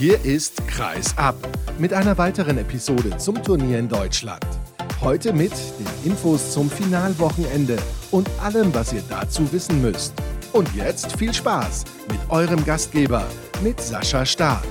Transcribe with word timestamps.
Hier 0.00 0.18
ist 0.24 0.66
Kreis 0.66 1.14
ab 1.18 1.36
mit 1.78 1.92
einer 1.92 2.16
weiteren 2.16 2.56
Episode 2.56 3.18
zum 3.18 3.42
Turnier 3.42 3.78
in 3.78 3.86
Deutschland. 3.86 4.42
Heute 5.02 5.34
mit 5.34 5.52
den 5.52 6.10
Infos 6.10 6.52
zum 6.54 6.70
Finalwochenende 6.70 7.76
und 8.10 8.26
allem, 8.42 8.72
was 8.72 8.94
ihr 8.94 9.02
dazu 9.10 9.52
wissen 9.52 9.82
müsst. 9.82 10.14
Und 10.54 10.74
jetzt 10.74 11.18
viel 11.18 11.34
Spaß 11.34 11.84
mit 12.10 12.18
eurem 12.30 12.64
Gastgeber, 12.64 13.26
mit 13.62 13.78
Sascha 13.78 14.24
Staat. 14.24 14.64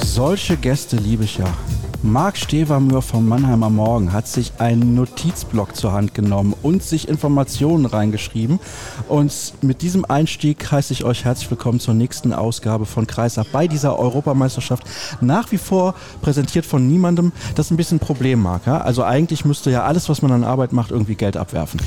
Solche 0.00 0.56
Gäste 0.56 0.96
liebe 0.96 1.24
ich 1.24 1.36
ja. 1.36 1.54
Marc 2.02 2.36
Stevermür 2.36 3.02
vom 3.02 3.26
Mannheimer 3.26 3.70
Morgen 3.70 4.12
hat 4.12 4.28
sich 4.28 4.52
einen 4.58 4.94
Notizblock 4.94 5.74
zur 5.74 5.92
Hand 5.92 6.14
genommen 6.14 6.54
und 6.62 6.82
sich 6.82 7.08
Informationen 7.08 7.86
reingeschrieben. 7.86 8.60
Und 9.08 9.54
mit 9.62 9.82
diesem 9.82 10.04
Einstieg 10.04 10.70
heiße 10.70 10.92
ich 10.92 11.04
euch 11.04 11.24
herzlich 11.24 11.50
willkommen 11.50 11.80
zur 11.80 11.94
nächsten 11.94 12.32
Ausgabe 12.32 12.86
von 12.86 13.06
Kreisab 13.06 13.46
bei 13.52 13.66
dieser 13.66 13.98
Europameisterschaft. 13.98 14.84
Nach 15.20 15.50
wie 15.52 15.58
vor 15.58 15.94
präsentiert 16.22 16.66
von 16.66 16.86
niemandem. 16.86 17.32
Das 17.54 17.66
ist 17.66 17.70
ein 17.70 17.76
bisschen 17.76 17.96
ein 17.96 18.00
Problem, 18.00 18.42
Marc. 18.42 18.66
Ja? 18.66 18.80
Also 18.80 19.02
eigentlich 19.02 19.44
müsste 19.44 19.70
ja 19.70 19.84
alles, 19.84 20.08
was 20.08 20.22
man 20.22 20.32
an 20.32 20.44
Arbeit 20.44 20.72
macht, 20.72 20.90
irgendwie 20.90 21.14
Geld 21.14 21.36
abwerfen. 21.36 21.80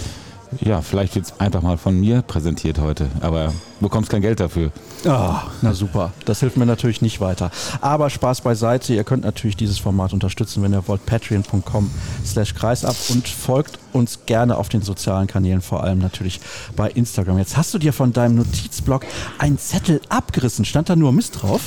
Ja, 0.62 0.82
vielleicht 0.82 1.16
wird 1.16 1.26
es 1.26 1.40
einfach 1.40 1.62
mal 1.62 1.78
von 1.78 2.00
mir 2.00 2.24
präsentiert 2.24 2.80
heute, 2.80 3.08
aber 3.22 3.54
du 3.80 3.86
bekommst 3.86 4.10
kein 4.10 4.22
Geld 4.22 4.40
dafür. 4.40 4.72
Oh, 5.06 5.34
na 5.62 5.74
super, 5.74 6.12
das 6.26 6.40
hilft 6.40 6.58
mir 6.58 6.66
natürlich 6.66 7.02
nicht 7.02 7.22
weiter. 7.22 7.52
Aber 7.82 8.10
Spaß 8.10 8.42
beiseite, 8.42 8.94
ihr 8.94 9.04
könnt 9.04 9.24
natürlich 9.24 9.58
dieses 9.58 9.78
Format 9.78 10.12
unterstützen, 10.12 10.64
wenn 10.64 10.74
ihr 10.74 10.88
wollt, 10.88 11.06
patreon.com 11.06 11.92
slash 12.26 12.56
kreisab 12.56 12.96
und 13.10 13.28
folgt 13.28 13.78
uns 13.94 14.20
gerne 14.26 14.58
auf 14.58 14.70
den 14.70 14.82
sozialen 14.82 15.28
Kanälen, 15.28 15.62
vor 15.62 15.84
allem 15.84 16.00
natürlich 16.00 16.42
bei 16.76 16.90
Instagram. 16.90 17.38
Jetzt 17.38 17.56
hast 17.56 17.74
du 17.74 17.78
dir 17.78 17.94
von 17.94 18.12
deinem 18.12 18.36
Notizblock 18.36 19.06
einen 19.38 19.60
Zettel 19.60 20.02
abgerissen, 20.10 20.66
stand 20.66 20.90
da 20.90 20.96
nur 20.96 21.12
Mist 21.12 21.42
drauf? 21.42 21.62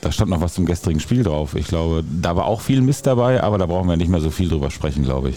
Da 0.00 0.12
stand 0.12 0.30
noch 0.30 0.40
was 0.40 0.54
zum 0.54 0.66
gestrigen 0.66 1.00
Spiel 1.00 1.22
drauf. 1.22 1.54
Ich 1.54 1.66
glaube, 1.66 2.04
da 2.04 2.36
war 2.36 2.44
auch 2.44 2.60
viel 2.60 2.80
Mist 2.80 3.06
dabei, 3.06 3.42
aber 3.42 3.58
da 3.58 3.66
brauchen 3.66 3.88
wir 3.88 3.96
nicht 3.96 4.10
mehr 4.10 4.20
so 4.20 4.30
viel 4.30 4.48
drüber 4.48 4.70
sprechen, 4.70 5.02
glaube 5.02 5.30
ich. 5.30 5.36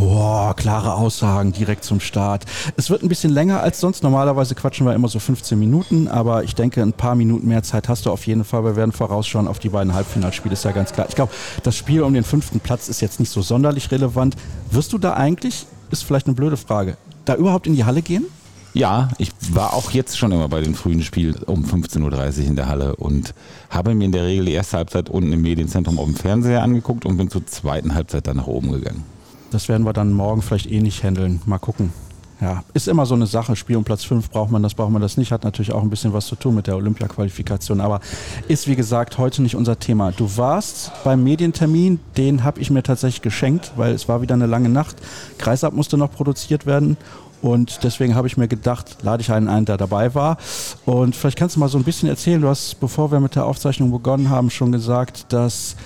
Oh, 0.00 0.52
klare 0.56 0.94
Aussagen 0.94 1.52
direkt 1.52 1.84
zum 1.84 2.00
Start. 2.00 2.44
Es 2.76 2.90
wird 2.90 3.02
ein 3.02 3.08
bisschen 3.08 3.30
länger 3.30 3.60
als 3.60 3.80
sonst. 3.80 4.02
Normalerweise 4.02 4.54
quatschen 4.54 4.86
wir 4.86 4.94
immer 4.94 5.08
so 5.08 5.18
15 5.18 5.58
Minuten, 5.58 6.08
aber 6.08 6.42
ich 6.42 6.54
denke, 6.54 6.82
ein 6.82 6.92
paar 6.92 7.14
Minuten 7.14 7.46
mehr 7.46 7.62
Zeit 7.62 7.88
hast 7.88 8.06
du 8.06 8.10
auf 8.10 8.26
jeden 8.26 8.44
Fall. 8.44 8.64
Wir 8.64 8.76
werden 8.76 8.92
vorausschauen 8.92 9.46
auf 9.46 9.58
die 9.58 9.68
beiden 9.68 9.94
Halbfinalspiele, 9.94 10.54
ist 10.54 10.64
ja 10.64 10.72
ganz 10.72 10.92
klar. 10.92 11.06
Ich 11.08 11.14
glaube, 11.14 11.32
das 11.62 11.76
Spiel 11.76 12.02
um 12.02 12.12
den 12.12 12.24
fünften 12.24 12.60
Platz 12.60 12.88
ist 12.88 13.00
jetzt 13.00 13.20
nicht 13.20 13.30
so 13.30 13.42
sonderlich 13.42 13.90
relevant. 13.90 14.36
Wirst 14.70 14.92
du 14.92 14.98
da 14.98 15.14
eigentlich, 15.14 15.66
ist 15.90 16.02
vielleicht 16.02 16.26
eine 16.26 16.34
blöde 16.34 16.56
Frage, 16.56 16.96
da 17.24 17.36
überhaupt 17.36 17.66
in 17.66 17.76
die 17.76 17.84
Halle 17.84 18.02
gehen? 18.02 18.24
Ja, 18.72 19.10
ich 19.18 19.30
war 19.52 19.74
auch 19.74 19.92
jetzt 19.92 20.18
schon 20.18 20.32
immer 20.32 20.48
bei 20.48 20.60
den 20.60 20.74
frühen 20.74 21.02
Spielen 21.02 21.36
um 21.46 21.64
15.30 21.64 22.40
Uhr 22.40 22.46
in 22.46 22.56
der 22.56 22.66
Halle 22.66 22.96
und 22.96 23.32
habe 23.70 23.94
mir 23.94 24.06
in 24.06 24.12
der 24.12 24.24
Regel 24.24 24.46
die 24.46 24.52
erste 24.52 24.78
Halbzeit 24.78 25.08
unten 25.08 25.32
im 25.32 25.42
Medienzentrum 25.42 26.00
auf 26.00 26.06
dem 26.06 26.16
Fernseher 26.16 26.62
angeguckt 26.62 27.06
und 27.06 27.16
bin 27.16 27.30
zur 27.30 27.46
zweiten 27.46 27.94
Halbzeit 27.94 28.26
dann 28.26 28.38
nach 28.38 28.48
oben 28.48 28.72
gegangen. 28.72 29.13
Das 29.54 29.68
werden 29.68 29.86
wir 29.86 29.92
dann 29.92 30.12
morgen 30.12 30.42
vielleicht 30.42 30.68
eh 30.68 30.80
nicht 30.80 31.04
handeln. 31.04 31.40
Mal 31.46 31.58
gucken. 31.58 31.92
Ja, 32.40 32.64
ist 32.74 32.88
immer 32.88 33.06
so 33.06 33.14
eine 33.14 33.28
Sache. 33.28 33.54
Spiel 33.54 33.76
um 33.76 33.84
Platz 33.84 34.02
5 34.02 34.30
braucht 34.30 34.50
man 34.50 34.64
das, 34.64 34.74
braucht 34.74 34.90
man 34.90 35.00
das 35.00 35.16
nicht. 35.16 35.30
Hat 35.30 35.44
natürlich 35.44 35.70
auch 35.70 35.82
ein 35.82 35.90
bisschen 35.90 36.12
was 36.12 36.26
zu 36.26 36.34
tun 36.34 36.56
mit 36.56 36.66
der 36.66 36.74
Olympia-Qualifikation. 36.74 37.80
Aber 37.80 38.00
ist, 38.48 38.66
wie 38.66 38.74
gesagt, 38.74 39.16
heute 39.16 39.42
nicht 39.42 39.54
unser 39.54 39.78
Thema. 39.78 40.10
Du 40.10 40.36
warst 40.36 40.90
beim 41.04 41.22
Medientermin, 41.22 42.00
den 42.16 42.42
habe 42.42 42.60
ich 42.60 42.70
mir 42.70 42.82
tatsächlich 42.82 43.22
geschenkt, 43.22 43.70
weil 43.76 43.94
es 43.94 44.08
war 44.08 44.22
wieder 44.22 44.34
eine 44.34 44.46
lange 44.46 44.70
Nacht. 44.70 44.96
Kreisab 45.38 45.72
musste 45.72 45.96
noch 45.96 46.10
produziert 46.10 46.66
werden. 46.66 46.96
Und 47.40 47.84
deswegen 47.84 48.16
habe 48.16 48.26
ich 48.26 48.36
mir 48.36 48.48
gedacht, 48.48 49.04
lade 49.04 49.20
ich 49.20 49.30
einen 49.30 49.46
ein, 49.46 49.66
der 49.66 49.76
dabei 49.76 50.16
war. 50.16 50.36
Und 50.84 51.14
vielleicht 51.14 51.38
kannst 51.38 51.54
du 51.54 51.60
mal 51.60 51.68
so 51.68 51.78
ein 51.78 51.84
bisschen 51.84 52.08
erzählen. 52.08 52.40
Du 52.40 52.48
hast, 52.48 52.80
bevor 52.80 53.12
wir 53.12 53.20
mit 53.20 53.36
der 53.36 53.46
Aufzeichnung 53.46 53.92
begonnen 53.92 54.30
haben, 54.30 54.50
schon 54.50 54.72
gesagt, 54.72 55.32
dass 55.32 55.76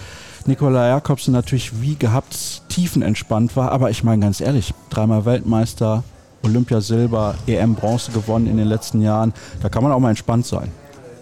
Nikola 0.48 0.88
Jakobsen 0.88 1.32
natürlich 1.32 1.82
wie 1.82 1.94
gehabt 1.94 2.62
tiefenentspannt 2.70 3.54
war. 3.54 3.70
Aber 3.70 3.90
ich 3.90 4.02
meine 4.02 4.22
ganz 4.22 4.40
ehrlich, 4.40 4.72
dreimal 4.88 5.26
Weltmeister, 5.26 6.02
Olympiasilber, 6.42 7.34
EM 7.46 7.74
Bronze 7.74 8.12
gewonnen 8.12 8.46
in 8.46 8.56
den 8.56 8.66
letzten 8.66 9.02
Jahren. 9.02 9.34
Da 9.60 9.68
kann 9.68 9.82
man 9.82 9.92
auch 9.92 10.00
mal 10.00 10.08
entspannt 10.08 10.46
sein. 10.46 10.70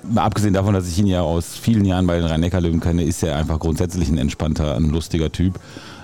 Mal 0.04 0.22
abgesehen 0.22 0.54
davon, 0.54 0.74
dass 0.74 0.88
ich 0.88 0.96
ihn 1.00 1.08
ja 1.08 1.22
aus 1.22 1.56
vielen 1.56 1.84
Jahren 1.84 2.06
bei 2.06 2.16
den 2.16 2.26
Rhein-Neckar-Löwen 2.26 2.78
kenne, 2.78 3.02
ist 3.02 3.24
er 3.24 3.36
einfach 3.36 3.58
grundsätzlich 3.58 4.08
ein 4.08 4.18
entspannter, 4.18 4.76
ein 4.76 4.90
lustiger 4.90 5.32
Typ. 5.32 5.58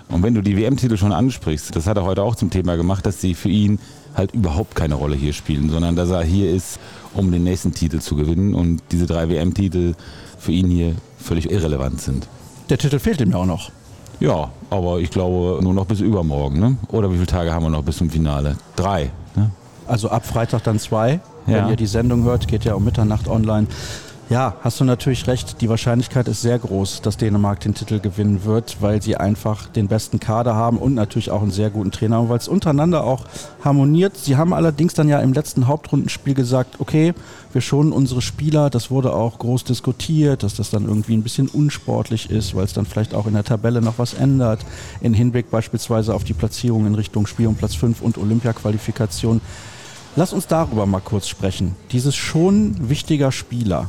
Und 0.09 0.25
wenn 0.25 0.35
du 0.35 0.43
die 0.43 0.57
WM-Titel 0.57 0.97
schon 0.97 1.13
ansprichst, 1.13 1.77
das 1.77 1.87
hat 1.87 1.97
er 1.97 2.05
heute 2.05 2.25
auch 2.25 2.35
zum 2.35 2.51
Thema 2.51 2.77
gemacht, 2.77 3.07
dass 3.07 3.21
sie 3.21 3.35
für 3.35 3.49
ihn 3.49 3.79
halt 4.17 4.35
überhaupt 4.35 4.75
keine 4.75 4.97
Rolle 4.97 5.15
hier 5.15 5.33
spielen, 5.33 5.71
sondern 5.71 5.95
dass 5.95 6.11
er 6.11 6.25
hier 6.25 6.51
ist, 6.51 6.81
um 7.15 7.31
den 7.31 7.45
nächsten 7.45 7.73
Titel 7.73 8.01
zu 8.01 8.17
gewinnen 8.17 8.55
und 8.55 8.83
diese 8.91 9.07
drei 9.07 9.29
WM-Titel 9.29 9.95
für 10.39 10.51
ihn 10.51 10.69
hier 10.69 10.97
völlig 11.19 11.51
irrelevant 11.53 12.01
sind. 12.01 12.27
Der 12.73 12.79
Titel 12.79 12.99
fehlt 12.99 13.21
ihm 13.21 13.33
ja 13.33 13.37
auch 13.37 13.45
noch. 13.45 13.71
Ja, 14.19 14.49
aber 14.71 14.99
ich 14.99 15.11
glaube 15.11 15.63
nur 15.63 15.75
noch 15.75 15.85
bis 15.85 16.01
übermorgen. 16.01 16.59
Ne? 16.59 16.79
Oder 16.89 17.11
wie 17.11 17.17
viele 17.17 17.27
Tage 17.27 17.53
haben 17.53 17.65
wir 17.65 17.69
noch 17.69 17.83
bis 17.83 17.99
zum 17.99 18.09
Finale? 18.09 18.57
Drei. 18.77 19.11
Ne? 19.37 19.51
Also 19.87 20.09
ab 20.09 20.25
Freitag 20.25 20.63
dann 20.63 20.79
zwei. 20.79 21.21
Ja. 21.47 21.65
Wenn 21.65 21.69
ihr 21.69 21.77
die 21.77 21.87
Sendung 21.87 22.25
hört, 22.25 22.49
geht 22.49 22.65
ja 22.65 22.73
um 22.73 22.83
Mitternacht 22.83 23.29
online. 23.29 23.67
Ja, 24.31 24.55
hast 24.63 24.81
du 24.81 24.85
natürlich 24.85 25.27
recht. 25.27 25.61
Die 25.61 25.69
Wahrscheinlichkeit 25.69 26.27
ist 26.27 26.41
sehr 26.41 26.59
groß, 26.59 27.03
dass 27.03 27.19
Dänemark 27.19 27.61
den 27.61 27.75
Titel 27.75 28.01
gewinnen 28.01 28.45
wird, 28.45 28.79
weil 28.81 29.03
sie 29.03 29.17
einfach 29.17 29.67
den 29.69 29.89
besten 29.89 30.21
Kader 30.21 30.55
haben 30.55 30.79
und 30.79 30.95
natürlich 30.95 31.31
auch 31.31 31.43
einen 31.43 31.51
sehr 31.51 31.69
guten 31.69 31.91
Trainer 31.91 32.17
haben, 32.17 32.31
weil 32.31 32.39
es 32.39 32.49
untereinander 32.49 33.05
auch 33.05 33.27
harmoniert. 33.63 34.17
Sie 34.17 34.37
haben 34.37 34.55
allerdings 34.55 34.95
dann 34.95 35.09
ja 35.09 35.21
im 35.21 35.35
letzten 35.35 35.67
Hauptrundenspiel 35.67 36.33
gesagt, 36.33 36.81
okay, 36.81 37.13
wir 37.53 37.61
schonen 37.61 37.93
unsere 37.93 38.23
Spieler. 38.23 38.71
Das 38.71 38.91
wurde 38.91 39.13
auch 39.13 39.39
groß 39.39 39.65
diskutiert, 39.65 40.43
dass 40.43 40.55
das 40.55 40.71
dann 40.71 40.87
irgendwie 40.87 41.15
ein 41.15 41.23
bisschen 41.23 41.49
unsportlich 41.49 42.31
ist, 42.31 42.55
weil 42.55 42.65
es 42.65 42.73
dann 42.73 42.87
vielleicht 42.87 43.15
auch 43.15 43.27
in 43.27 43.35
der 43.35 43.45
Tabelle 43.45 43.83
noch 43.83 43.99
was 43.99 44.15
ändert. 44.15 44.61
In 45.03 45.13
Hinblick 45.13 45.51
beispielsweise 45.51 46.15
auf 46.15 46.25
die 46.25 46.33
Platzierung 46.33 46.87
in 46.87 46.95
Richtung 46.95 47.27
Spiel 47.27 47.49
um 47.49 47.57
Platz 47.57 47.75
5 47.75 48.01
und 48.01 48.17
Olympia-Qualifikation. 48.17 49.43
Lass 50.15 50.33
uns 50.33 50.47
darüber 50.47 50.87
mal 50.87 51.01
kurz 51.01 51.27
sprechen. 51.27 51.75
Dieses 51.91 52.15
schon 52.15 52.89
wichtiger 52.89 53.33
Spieler, 53.33 53.89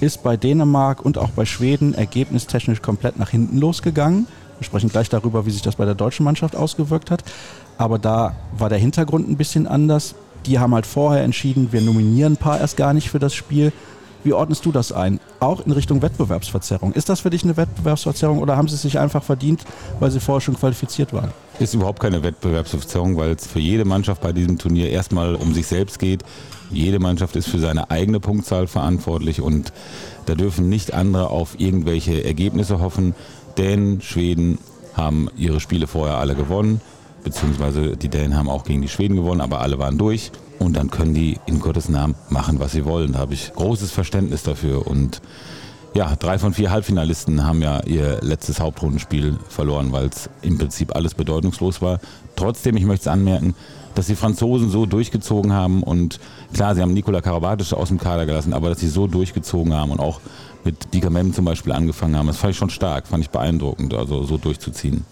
ist 0.00 0.22
bei 0.22 0.36
Dänemark 0.36 1.04
und 1.04 1.18
auch 1.18 1.30
bei 1.30 1.44
Schweden 1.44 1.94
ergebnistechnisch 1.94 2.82
komplett 2.82 3.18
nach 3.18 3.30
hinten 3.30 3.58
losgegangen. 3.58 4.26
Wir 4.58 4.64
sprechen 4.64 4.90
gleich 4.90 5.08
darüber, 5.08 5.46
wie 5.46 5.50
sich 5.50 5.62
das 5.62 5.76
bei 5.76 5.84
der 5.84 5.94
deutschen 5.94 6.24
Mannschaft 6.24 6.56
ausgewirkt 6.56 7.10
hat. 7.10 7.24
Aber 7.78 7.98
da 7.98 8.36
war 8.56 8.68
der 8.68 8.78
Hintergrund 8.78 9.28
ein 9.28 9.36
bisschen 9.36 9.66
anders. 9.66 10.14
Die 10.46 10.58
haben 10.58 10.74
halt 10.74 10.86
vorher 10.86 11.24
entschieden, 11.24 11.72
wir 11.72 11.80
nominieren 11.80 12.34
ein 12.34 12.36
paar 12.36 12.60
erst 12.60 12.76
gar 12.76 12.92
nicht 12.92 13.10
für 13.10 13.18
das 13.18 13.34
Spiel. 13.34 13.72
Wie 14.24 14.32
ordnest 14.32 14.64
du 14.64 14.72
das 14.72 14.92
ein? 14.92 15.20
Auch 15.40 15.64
in 15.64 15.72
Richtung 15.72 16.02
Wettbewerbsverzerrung. 16.02 16.92
Ist 16.92 17.08
das 17.08 17.20
für 17.20 17.30
dich 17.30 17.44
eine 17.44 17.56
Wettbewerbsverzerrung 17.56 18.40
oder 18.40 18.56
haben 18.56 18.68
sie 18.68 18.74
es 18.74 18.82
sich 18.82 18.98
einfach 18.98 19.22
verdient, 19.22 19.64
weil 20.00 20.10
sie 20.10 20.20
vorher 20.20 20.40
schon 20.40 20.56
qualifiziert 20.56 21.12
waren? 21.12 21.30
Ist 21.60 21.74
überhaupt 21.74 22.00
keine 22.00 22.22
Wettbewerbsverzerrung, 22.22 23.16
weil 23.16 23.30
es 23.30 23.46
für 23.46 23.60
jede 23.60 23.84
Mannschaft 23.84 24.20
bei 24.20 24.32
diesem 24.32 24.58
Turnier 24.58 24.90
erstmal 24.90 25.34
um 25.34 25.54
sich 25.54 25.66
selbst 25.66 25.98
geht. 25.98 26.24
Jede 26.70 26.98
Mannschaft 26.98 27.36
ist 27.36 27.48
für 27.48 27.58
seine 27.58 27.90
eigene 27.90 28.20
Punktzahl 28.20 28.66
verantwortlich 28.66 29.40
und 29.40 29.72
da 30.26 30.34
dürfen 30.34 30.68
nicht 30.68 30.92
andere 30.92 31.30
auf 31.30 31.58
irgendwelche 31.58 32.24
Ergebnisse 32.24 32.80
hoffen. 32.80 33.14
Denn 33.56 34.00
Schweden 34.00 34.58
haben 34.94 35.28
ihre 35.36 35.60
Spiele 35.60 35.86
vorher 35.86 36.18
alle 36.18 36.34
gewonnen, 36.34 36.80
beziehungsweise 37.24 37.96
die 37.96 38.08
Dänen 38.08 38.36
haben 38.36 38.50
auch 38.50 38.64
gegen 38.64 38.82
die 38.82 38.88
Schweden 38.88 39.16
gewonnen, 39.16 39.40
aber 39.40 39.60
alle 39.60 39.78
waren 39.78 39.96
durch. 39.96 40.30
Und 40.58 40.76
dann 40.76 40.90
können 40.90 41.14
die 41.14 41.38
in 41.46 41.60
Gottes 41.60 41.88
Namen 41.88 42.14
machen, 42.30 42.58
was 42.58 42.72
sie 42.72 42.84
wollen. 42.84 43.12
Da 43.12 43.20
habe 43.20 43.34
ich 43.34 43.52
großes 43.54 43.92
Verständnis 43.92 44.42
dafür. 44.42 44.86
Und 44.86 45.20
ja, 45.94 46.14
drei 46.16 46.38
von 46.38 46.52
vier 46.52 46.70
Halbfinalisten 46.70 47.44
haben 47.44 47.62
ja 47.62 47.80
ihr 47.84 48.18
letztes 48.20 48.60
Hauptrundenspiel 48.60 49.36
verloren, 49.48 49.92
weil 49.92 50.06
es 50.06 50.28
im 50.42 50.58
Prinzip 50.58 50.94
alles 50.94 51.14
bedeutungslos 51.14 51.80
war. 51.80 52.00
Trotzdem, 52.36 52.76
ich 52.76 52.84
möchte 52.84 53.02
es 53.02 53.08
anmerken, 53.08 53.54
dass 53.94 54.06
die 54.06 54.14
Franzosen 54.14 54.70
so 54.70 54.86
durchgezogen 54.86 55.52
haben 55.52 55.82
und 55.82 56.20
klar, 56.52 56.74
sie 56.74 56.82
haben 56.82 56.94
Nikola 56.94 57.20
Karabatic 57.20 57.72
aus 57.72 57.88
dem 57.88 57.98
Kader 57.98 58.26
gelassen, 58.26 58.52
aber 58.52 58.68
dass 58.68 58.78
sie 58.78 58.88
so 58.88 59.08
durchgezogen 59.08 59.74
haben 59.74 59.90
und 59.90 59.98
auch 59.98 60.20
mit 60.62 60.94
Dika 60.94 61.10
Mem 61.10 61.32
zum 61.32 61.44
Beispiel 61.44 61.72
angefangen 61.72 62.16
haben, 62.16 62.28
das 62.28 62.36
fand 62.36 62.52
ich 62.52 62.58
schon 62.58 62.70
stark, 62.70 63.08
fand 63.08 63.24
ich 63.24 63.30
beeindruckend, 63.30 63.94
also 63.94 64.22
so 64.22 64.38
durchzuziehen. 64.38 65.04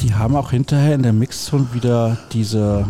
Die 0.00 0.14
haben 0.14 0.34
auch 0.34 0.50
hinterher 0.50 0.94
in 0.96 1.04
der 1.04 1.12
Mixzone 1.12 1.68
wieder 1.72 2.16
diese, 2.32 2.86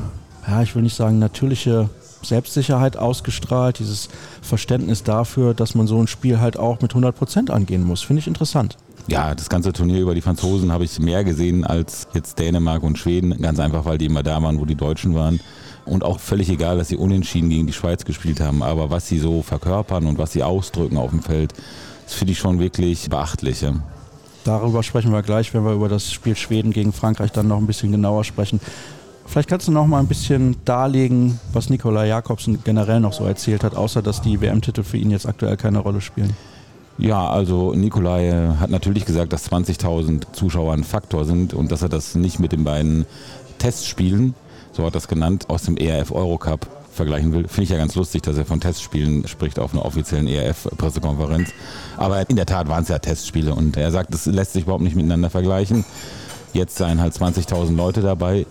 ja, 0.47 0.63
ich 0.63 0.75
will 0.75 0.83
nicht 0.83 0.97
sagen 0.97 1.19
natürliche 1.19 1.89
Selbstsicherheit 2.23 2.97
ausgestrahlt, 2.97 3.79
dieses 3.79 4.09
Verständnis 4.43 5.03
dafür, 5.03 5.55
dass 5.55 5.75
man 5.75 5.87
so 5.87 6.01
ein 6.01 6.07
Spiel 6.07 6.41
halt 6.41 6.59
auch 6.59 6.81
mit 6.81 6.93
100 6.93 7.17
Prozent 7.17 7.51
angehen 7.51 7.85
muss. 7.85 8.03
Finde 8.03 8.21
ich 8.21 8.27
interessant. 8.27 8.77
Ja, 9.07 9.35
das 9.35 9.51
ganze 9.51 9.73
Turnier 9.73 10.01
über 10.01 10.15
die 10.15 10.23
Franzosen 10.23 10.73
habe 10.73 10.85
ich 10.85 10.99
mehr 10.99 11.25
gesehen 11.25 11.65
als 11.65 12.09
jetzt 12.15 12.39
Dänemark 12.39 12.83
und 12.83 12.99
Schweden. 12.99 13.41
Ganz 13.41 13.59
einfach, 13.61 13.85
weil 13.85 13.99
die 13.99 14.07
immer 14.07 14.23
da 14.23 14.43
waren, 14.43 14.59
wo 14.59 14.65
die 14.65 14.77
Deutschen 14.77 15.15
waren. 15.15 15.41
Und 15.85 16.03
auch 16.03 16.19
völlig 16.19 16.49
egal, 16.49 16.79
dass 16.79 16.89
sie 16.89 16.97
unentschieden 16.97 17.51
gegen 17.51 17.67
die 17.67 17.75
Schweiz 17.75 18.07
gespielt 18.07 18.41
haben. 18.41 18.63
Aber 18.63 18.89
was 18.89 19.07
sie 19.07 19.19
so 19.19 19.43
verkörpern 19.43 20.07
und 20.07 20.17
was 20.17 20.33
sie 20.33 20.43
ausdrücken 20.43 20.97
auf 20.97 21.11
dem 21.11 21.23
Feld, 21.23 21.53
das 22.07 22.15
finde 22.15 22.33
ich 22.33 22.39
schon 22.39 22.59
wirklich 22.59 23.11
beachtlich. 23.11 23.61
Ja. 23.61 23.75
Darüber 24.45 24.83
sprechen 24.83 25.13
wir 25.13 25.23
gleich, 25.23 25.53
wenn 25.53 25.65
wir 25.65 25.73
über 25.73 25.89
das 25.89 26.11
Spiel 26.11 26.37
Schweden 26.37 26.73
gegen 26.73 26.93
Frankreich 26.95 27.33
dann 27.33 27.49
noch 27.49 27.59
ein 27.59 27.67
bisschen 27.67 27.93
genauer 27.93 28.25
sprechen. 28.25 28.61
Vielleicht 29.27 29.49
kannst 29.49 29.69
du 29.69 29.73
noch 29.73 29.87
mal 29.87 30.01
ein 30.01 30.07
bisschen 30.07 30.57
darlegen, 30.65 31.41
was 31.53 31.71
Nikolai 31.71 32.09
Jakobsen 32.09 32.63
generell 32.63 33.01
noch 33.01 33.13
so 33.13 33.25
erzählt 33.25 33.65
hat, 33.65 33.75
außer 33.75 34.03
dass 34.03 34.23
die 34.23 34.41
WM-Titel 34.41 34.83
für 34.83 34.97
ihn 34.97 35.11
jetzt 35.11 35.27
aktuell 35.27 35.57
keine 35.57 35.79
Rolle 35.79 36.01
spielen. 36.01 36.37
Ja, 36.99 37.29
also 37.29 37.75
Nikolai 37.75 38.55
hat 38.61 38.71
natürlich 38.71 39.05
gesagt, 39.05 39.33
dass 39.33 39.51
20.000 39.51 40.33
Zuschauer 40.33 40.75
ein 40.75 40.85
Faktor 40.85 41.25
sind 41.25 41.53
und 41.53 41.73
dass 41.73 41.83
er 41.83 41.89
das 41.89 42.15
nicht 42.15 42.39
mit 42.39 42.53
den 42.53 42.63
beiden 42.63 43.07
Testspielen, 43.59 44.35
so 44.73 44.85
hat 44.85 44.95
das 44.95 45.09
genannt, 45.09 45.47
aus 45.49 45.63
dem 45.63 45.77
ERF 45.77 46.13
Eurocup 46.13 46.69
vergleichen 46.93 47.33
will. 47.33 47.49
Finde 47.49 47.63
ich 47.65 47.71
ja 47.71 47.77
ganz 47.77 47.95
lustig, 47.97 48.23
dass 48.23 48.37
er 48.37 48.45
von 48.45 48.61
Testspielen 48.61 49.27
spricht 49.27 49.59
auf 49.59 49.73
einer 49.73 49.85
offiziellen 49.85 50.29
ERF-Pressekonferenz. 50.29 51.51
Aber 51.97 52.29
in 52.31 52.37
der 52.37 52.47
Tat 52.47 52.69
waren 52.69 52.85
es 52.85 52.89
ja 52.89 52.99
Testspiele 52.99 53.53
und 53.55 53.77
er 53.77 53.91
sagt, 53.91 54.15
das 54.15 54.27
lässt 54.27 54.53
sich 54.53 54.63
überhaupt 54.63 54.85
nicht 54.85 54.95
miteinander 54.95 55.31
vergleichen. 55.31 55.85
Jetzt 56.53 56.77
seien 56.77 57.01
halt 57.01 57.15
20.000 57.15 57.75
Leute 57.75 58.01
dabei. 58.01 58.47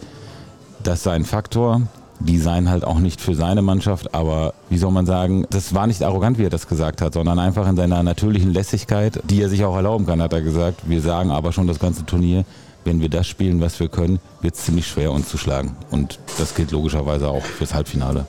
Das 0.83 1.03
sei 1.03 1.13
ein 1.13 1.25
Faktor 1.25 1.81
die 2.19 2.37
seien 2.37 2.69
halt 2.69 2.83
auch 2.83 2.99
nicht 2.99 3.19
für 3.21 3.35
seine 3.35 3.61
Mannschaft, 3.61 4.13
aber 4.13 4.53
wie 4.69 4.77
soll 4.77 4.91
man 4.91 5.05
sagen, 5.05 5.45
das 5.49 5.73
war 5.73 5.87
nicht 5.87 6.03
arrogant, 6.03 6.37
wie 6.37 6.45
er 6.45 6.49
das 6.49 6.67
gesagt 6.67 7.01
hat, 7.01 7.13
sondern 7.13 7.37
einfach 7.39 7.67
in 7.67 7.75
seiner 7.75 8.01
natürlichen 8.01 8.53
Lässigkeit, 8.53 9.21
die 9.29 9.41
er 9.41 9.49
sich 9.49 9.65
auch 9.65 9.75
erlauben 9.75 10.05
kann, 10.05 10.21
hat 10.21 10.33
er 10.33 10.41
gesagt. 10.41 10.81
Wir 10.85 11.01
sagen 11.01 11.31
aber 11.31 11.51
schon 11.51 11.67
das 11.67 11.79
ganze 11.79 12.05
Turnier, 12.05 12.45
wenn 12.85 13.01
wir 13.01 13.09
das 13.09 13.27
spielen, 13.27 13.61
was 13.61 13.79
wir 13.79 13.89
können, 13.89 14.19
wird 14.41 14.55
es 14.55 14.65
ziemlich 14.65 14.87
schwer, 14.87 15.11
uns 15.11 15.29
zu 15.29 15.37
schlagen. 15.37 15.75
Und 15.91 16.19
das 16.37 16.55
gilt 16.55 16.71
logischerweise 16.71 17.27
auch 17.27 17.43
fürs 17.43 17.73
Halbfinale. 17.73 18.25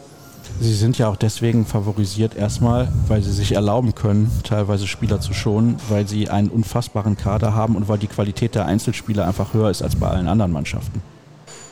Sie 0.60 0.74
sind 0.74 0.98
ja 0.98 1.08
auch 1.08 1.16
deswegen 1.16 1.66
favorisiert 1.66 2.36
erstmal, 2.36 2.88
weil 3.08 3.22
sie 3.22 3.32
sich 3.32 3.52
erlauben 3.52 3.94
können, 3.96 4.30
teilweise 4.44 4.86
Spieler 4.86 5.20
zu 5.20 5.34
schonen, 5.34 5.76
weil 5.88 6.06
sie 6.06 6.28
einen 6.28 6.48
unfassbaren 6.48 7.16
Kader 7.16 7.54
haben 7.54 7.74
und 7.74 7.88
weil 7.88 7.98
die 7.98 8.06
Qualität 8.06 8.54
der 8.54 8.66
Einzelspieler 8.66 9.26
einfach 9.26 9.52
höher 9.52 9.70
ist 9.70 9.82
als 9.82 9.96
bei 9.96 10.08
allen 10.08 10.28
anderen 10.28 10.52
Mannschaften. 10.52 11.02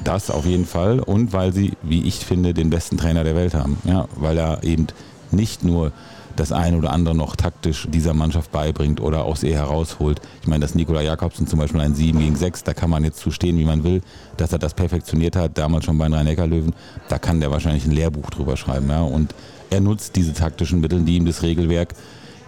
Das 0.04 0.30
auf 0.30 0.46
jeden 0.46 0.66
Fall 0.66 1.00
und 1.00 1.32
weil 1.32 1.52
sie, 1.52 1.72
wie 1.82 2.02
ich 2.02 2.16
finde, 2.16 2.54
den 2.54 2.70
besten 2.70 2.96
Trainer 2.96 3.24
der 3.24 3.36
Welt 3.36 3.54
haben. 3.54 3.78
Ja, 3.84 4.08
weil 4.16 4.38
er 4.38 4.64
eben 4.64 4.86
nicht 5.30 5.64
nur 5.64 5.92
das 6.36 6.52
eine 6.52 6.78
oder 6.78 6.92
andere 6.92 7.14
noch 7.14 7.36
taktisch 7.36 7.86
dieser 7.90 8.14
Mannschaft 8.14 8.52
beibringt 8.52 9.00
oder 9.00 9.24
aus 9.24 9.42
ihr 9.42 9.54
herausholt. 9.54 10.20
Ich 10.40 10.48
meine, 10.48 10.60
dass 10.60 10.74
Nikola 10.74 11.02
Jakobsen 11.02 11.46
zum 11.46 11.58
Beispiel 11.58 11.80
ein 11.80 11.94
7 11.94 12.18
gegen 12.18 12.36
6, 12.36 12.64
da 12.64 12.74
kann 12.74 12.90
man 12.90 13.04
jetzt 13.04 13.18
zustehen, 13.18 13.58
wie 13.58 13.64
man 13.64 13.84
will, 13.84 14.00
dass 14.36 14.52
er 14.52 14.58
das 14.58 14.74
perfektioniert 14.74 15.36
hat, 15.36 15.58
damals 15.58 15.84
schon 15.84 15.98
bei 15.98 16.06
den 16.06 16.14
Rhein-Neckar-Löwen, 16.14 16.74
da 17.08 17.18
kann 17.18 17.40
der 17.40 17.50
wahrscheinlich 17.50 17.84
ein 17.84 17.92
Lehrbuch 17.92 18.30
drüber 18.30 18.56
schreiben. 18.56 18.88
Ja? 18.88 19.02
Und 19.02 19.34
er 19.70 19.80
nutzt 19.80 20.16
diese 20.16 20.32
taktischen 20.32 20.80
Mittel, 20.80 21.02
die 21.02 21.16
ihm 21.16 21.26
das 21.26 21.42
Regelwerk 21.42 21.94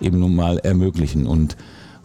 eben 0.01 0.19
nun 0.19 0.35
mal 0.35 0.59
ermöglichen. 0.59 1.27
Und 1.27 1.57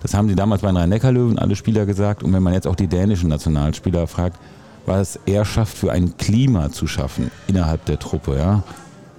das 0.02 0.13
haben 0.13 0.30
sie 0.30 0.36
damals 0.36 0.62
bei 0.62 0.69
den 0.69 0.78
Rhein-Neckar-Löwen 0.78 1.40
alle 1.40 1.56
Spieler 1.56 1.86
gesagt. 1.86 2.24
Und 2.24 2.34
wenn 2.34 2.44
man 2.44 2.54
jetzt 2.54 2.68
auch 2.68 2.75
die 2.75 2.88
dänischen 2.88 3.30
Nationalspieler 3.30 4.07
fragt, 4.07 4.38
was 4.86 5.20
er 5.26 5.46
schafft, 5.46 5.78
für 5.78 5.92
ein 5.92 6.18
Klima 6.18 6.72
zu 6.72 6.88
schaffen 6.88 7.31
innerhalb 7.48 7.86
der 7.86 8.00
Truppe. 8.00 8.38
Ja? 8.38 8.64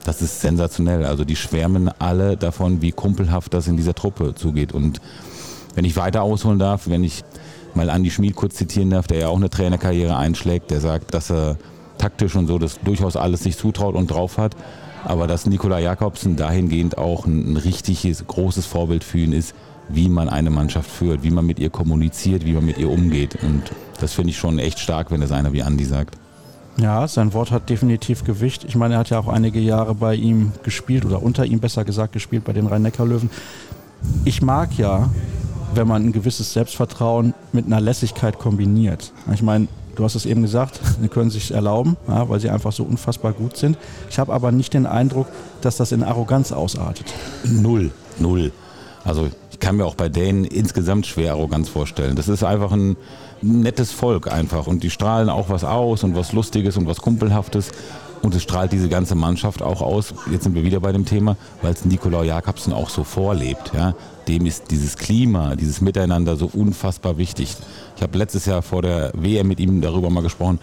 Das 0.04 0.22
ist 0.22 0.40
sensationell. 0.40 1.04
Also 1.04 1.24
die 1.24 1.36
schwärmen 1.36 1.90
alle 1.98 2.36
davon, 2.36 2.82
wie 2.82 2.92
kumpelhaft 2.92 3.54
das 3.54 3.68
in 3.68 3.76
dieser 3.76 3.94
Truppe 3.94 4.34
zugeht. 4.34 4.72
Und 4.72 5.00
wenn 5.74 5.84
ich 5.84 5.96
weiter 5.96 6.22
ausholen 6.22 6.58
darf, 6.58 6.88
wenn 6.88 7.04
ich 7.04 7.22
mal 7.74 7.90
Andi 7.90 8.10
Schmid 8.10 8.34
kurz 8.34 8.56
zitieren 8.56 8.90
darf, 8.90 9.06
der 9.06 9.18
ja 9.18 9.28
auch 9.28 9.36
eine 9.36 9.50
Trainerkarriere 9.50 10.16
einschlägt, 10.16 10.70
der 10.70 10.80
sagt, 10.80 11.14
dass 11.14 11.30
er 11.30 11.56
taktisch 11.98 12.34
und 12.34 12.46
so 12.46 12.58
das 12.58 12.80
durchaus 12.80 13.16
alles 13.16 13.42
sich 13.42 13.56
zutraut 13.56 13.94
und 13.94 14.10
drauf 14.10 14.38
hat, 14.38 14.56
aber 15.04 15.26
dass 15.26 15.46
Nikola 15.46 15.78
Jakobsen 15.78 16.36
dahingehend 16.36 16.98
auch 16.98 17.26
ein, 17.26 17.52
ein 17.52 17.56
richtiges, 17.56 18.26
großes 18.26 18.66
Vorbild 18.66 19.04
für 19.04 19.18
ihn 19.18 19.32
ist, 19.32 19.54
wie 19.88 20.08
man 20.08 20.28
eine 20.28 20.50
Mannschaft 20.50 20.90
führt, 20.90 21.22
wie 21.22 21.30
man 21.30 21.46
mit 21.46 21.58
ihr 21.58 21.70
kommuniziert, 21.70 22.44
wie 22.44 22.52
man 22.52 22.64
mit 22.64 22.78
ihr 22.78 22.90
umgeht. 22.90 23.38
Und 23.42 23.70
das 24.00 24.12
finde 24.12 24.30
ich 24.30 24.38
schon 24.38 24.58
echt 24.58 24.78
stark, 24.78 25.10
wenn 25.10 25.22
es 25.22 25.32
einer 25.32 25.52
wie 25.52 25.62
Andi 25.62 25.84
sagt. 25.84 26.16
Ja, 26.76 27.06
sein 27.08 27.34
Wort 27.34 27.50
hat 27.50 27.68
definitiv 27.68 28.24
Gewicht. 28.24 28.64
Ich 28.64 28.74
meine, 28.74 28.94
er 28.94 29.00
hat 29.00 29.10
ja 29.10 29.18
auch 29.18 29.28
einige 29.28 29.60
Jahre 29.60 29.94
bei 29.94 30.14
ihm 30.14 30.52
gespielt 30.62 31.04
oder 31.04 31.22
unter 31.22 31.44
ihm 31.44 31.60
besser 31.60 31.84
gesagt 31.84 32.12
gespielt 32.12 32.44
bei 32.44 32.52
den 32.52 32.66
Rhein-Neckar-Löwen. 32.66 33.28
Ich 34.24 34.40
mag 34.40 34.78
ja, 34.78 35.10
wenn 35.74 35.86
man 35.86 36.06
ein 36.06 36.12
gewisses 36.12 36.52
Selbstvertrauen 36.52 37.34
mit 37.52 37.66
einer 37.66 37.80
Lässigkeit 37.80 38.38
kombiniert. 38.38 39.12
Ich 39.32 39.42
meine, 39.42 39.68
du 39.94 40.04
hast 40.04 40.14
es 40.14 40.24
eben 40.26 40.42
gesagt, 40.42 40.80
sie 41.00 41.08
können 41.08 41.30
sich 41.30 41.52
erlauben, 41.52 41.96
ja, 42.08 42.28
weil 42.28 42.40
sie 42.40 42.50
einfach 42.50 42.72
so 42.72 42.84
unfassbar 42.84 43.32
gut 43.32 43.56
sind. 43.56 43.76
Ich 44.08 44.18
habe 44.18 44.32
aber 44.32 44.52
nicht 44.52 44.72
den 44.72 44.86
Eindruck, 44.86 45.26
dass 45.60 45.76
das 45.76 45.92
in 45.92 46.02
Arroganz 46.02 46.52
ausartet. 46.52 47.12
Null, 47.44 47.90
null. 48.18 48.52
Also 49.04 49.28
ich 49.50 49.60
kann 49.60 49.76
mir 49.76 49.84
auch 49.84 49.94
bei 49.94 50.08
denen 50.08 50.44
insgesamt 50.44 51.06
schwer 51.06 51.32
Arroganz 51.32 51.68
vorstellen. 51.68 52.16
Das 52.16 52.28
ist 52.28 52.42
einfach 52.42 52.72
ein 52.72 52.96
nettes 53.42 53.92
Volk 53.92 54.30
einfach 54.30 54.66
und 54.66 54.82
die 54.82 54.90
strahlen 54.90 55.28
auch 55.28 55.48
was 55.48 55.64
aus 55.64 56.04
und 56.04 56.14
was 56.14 56.32
Lustiges 56.32 56.76
und 56.76 56.86
was 56.86 57.00
Kumpelhaftes. 57.00 57.70
Und 58.22 58.34
es 58.34 58.42
strahlt 58.42 58.70
diese 58.72 58.90
ganze 58.90 59.14
Mannschaft 59.14 59.62
auch 59.62 59.80
aus. 59.80 60.12
Jetzt 60.30 60.44
sind 60.44 60.54
wir 60.54 60.62
wieder 60.62 60.80
bei 60.80 60.92
dem 60.92 61.06
Thema, 61.06 61.36
weil 61.62 61.72
es 61.72 61.86
Nikolaus 61.86 62.26
Jakobsen 62.26 62.74
auch 62.74 62.90
so 62.90 63.02
vorlebt. 63.02 63.72
Ja? 63.74 63.94
Dem 64.28 64.44
ist 64.44 64.70
dieses 64.70 64.98
Klima, 64.98 65.56
dieses 65.56 65.80
Miteinander 65.80 66.36
so 66.36 66.50
unfassbar 66.52 67.16
wichtig. 67.16 67.56
Ich 67.96 68.02
habe 68.02 68.18
letztes 68.18 68.44
Jahr 68.44 68.60
vor 68.60 68.82
der 68.82 69.12
WM 69.14 69.48
mit 69.48 69.58
ihm 69.58 69.80
darüber 69.80 70.10
mal 70.10 70.22
gesprochen, 70.22 70.58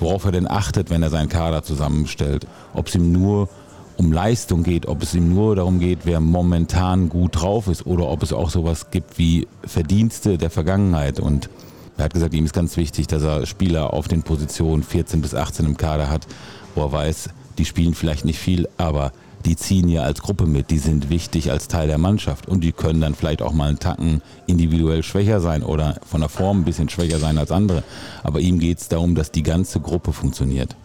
worauf 0.00 0.24
er 0.24 0.32
denn 0.32 0.50
achtet, 0.50 0.90
wenn 0.90 1.02
er 1.02 1.10
seinen 1.10 1.28
Kader 1.28 1.62
zusammenstellt. 1.62 2.48
Ob 2.74 2.88
es 2.88 2.96
ihm 2.96 3.12
nur 3.12 3.48
um 3.96 4.12
Leistung 4.12 4.62
geht, 4.62 4.86
ob 4.86 5.02
es 5.02 5.14
ihm 5.14 5.32
nur 5.34 5.56
darum 5.56 5.80
geht, 5.80 6.00
wer 6.04 6.20
momentan 6.20 7.08
gut 7.08 7.40
drauf 7.40 7.66
ist 7.66 7.84
oder 7.86 8.08
ob 8.08 8.22
es 8.22 8.32
auch 8.32 8.48
sowas 8.48 8.90
gibt 8.90 9.18
wie 9.18 9.46
Verdienste 9.64 10.38
der 10.38 10.50
Vergangenheit. 10.50 11.20
Und 11.20 11.50
er 11.98 12.04
hat 12.04 12.14
gesagt, 12.14 12.32
ihm 12.32 12.44
ist 12.44 12.54
ganz 12.54 12.76
wichtig, 12.76 13.08
dass 13.08 13.24
er 13.24 13.44
Spieler 13.44 13.92
auf 13.92 14.06
den 14.06 14.22
Positionen 14.22 14.84
14 14.84 15.20
bis 15.20 15.34
18 15.34 15.66
im 15.66 15.76
Kader 15.76 16.08
hat, 16.08 16.26
wo 16.74 16.82
er 16.82 16.92
weiß, 16.92 17.30
die 17.58 17.64
spielen 17.64 17.94
vielleicht 17.94 18.24
nicht 18.24 18.38
viel, 18.38 18.68
aber 18.78 19.12
die 19.44 19.56
ziehen 19.56 19.88
ja 19.88 20.02
als 20.02 20.22
Gruppe 20.22 20.46
mit, 20.46 20.70
die 20.70 20.78
sind 20.78 21.10
wichtig 21.10 21.50
als 21.50 21.66
Teil 21.66 21.88
der 21.88 21.98
Mannschaft 21.98 22.46
und 22.46 22.62
die 22.62 22.70
können 22.70 23.00
dann 23.00 23.16
vielleicht 23.16 23.42
auch 23.42 23.52
mal 23.52 23.68
einen 23.68 23.80
Tacken 23.80 24.22
individuell 24.46 25.02
schwächer 25.02 25.40
sein 25.40 25.64
oder 25.64 25.96
von 26.06 26.20
der 26.20 26.28
Form 26.28 26.60
ein 26.60 26.64
bisschen 26.64 26.88
schwächer 26.88 27.18
sein 27.18 27.36
als 27.36 27.50
andere. 27.50 27.82
Aber 28.22 28.40
ihm 28.40 28.60
geht 28.60 28.78
es 28.78 28.88
darum, 28.88 29.16
dass 29.16 29.32
die 29.32 29.42
ganze 29.42 29.80
Gruppe 29.80 30.12
funktioniert. 30.12 30.76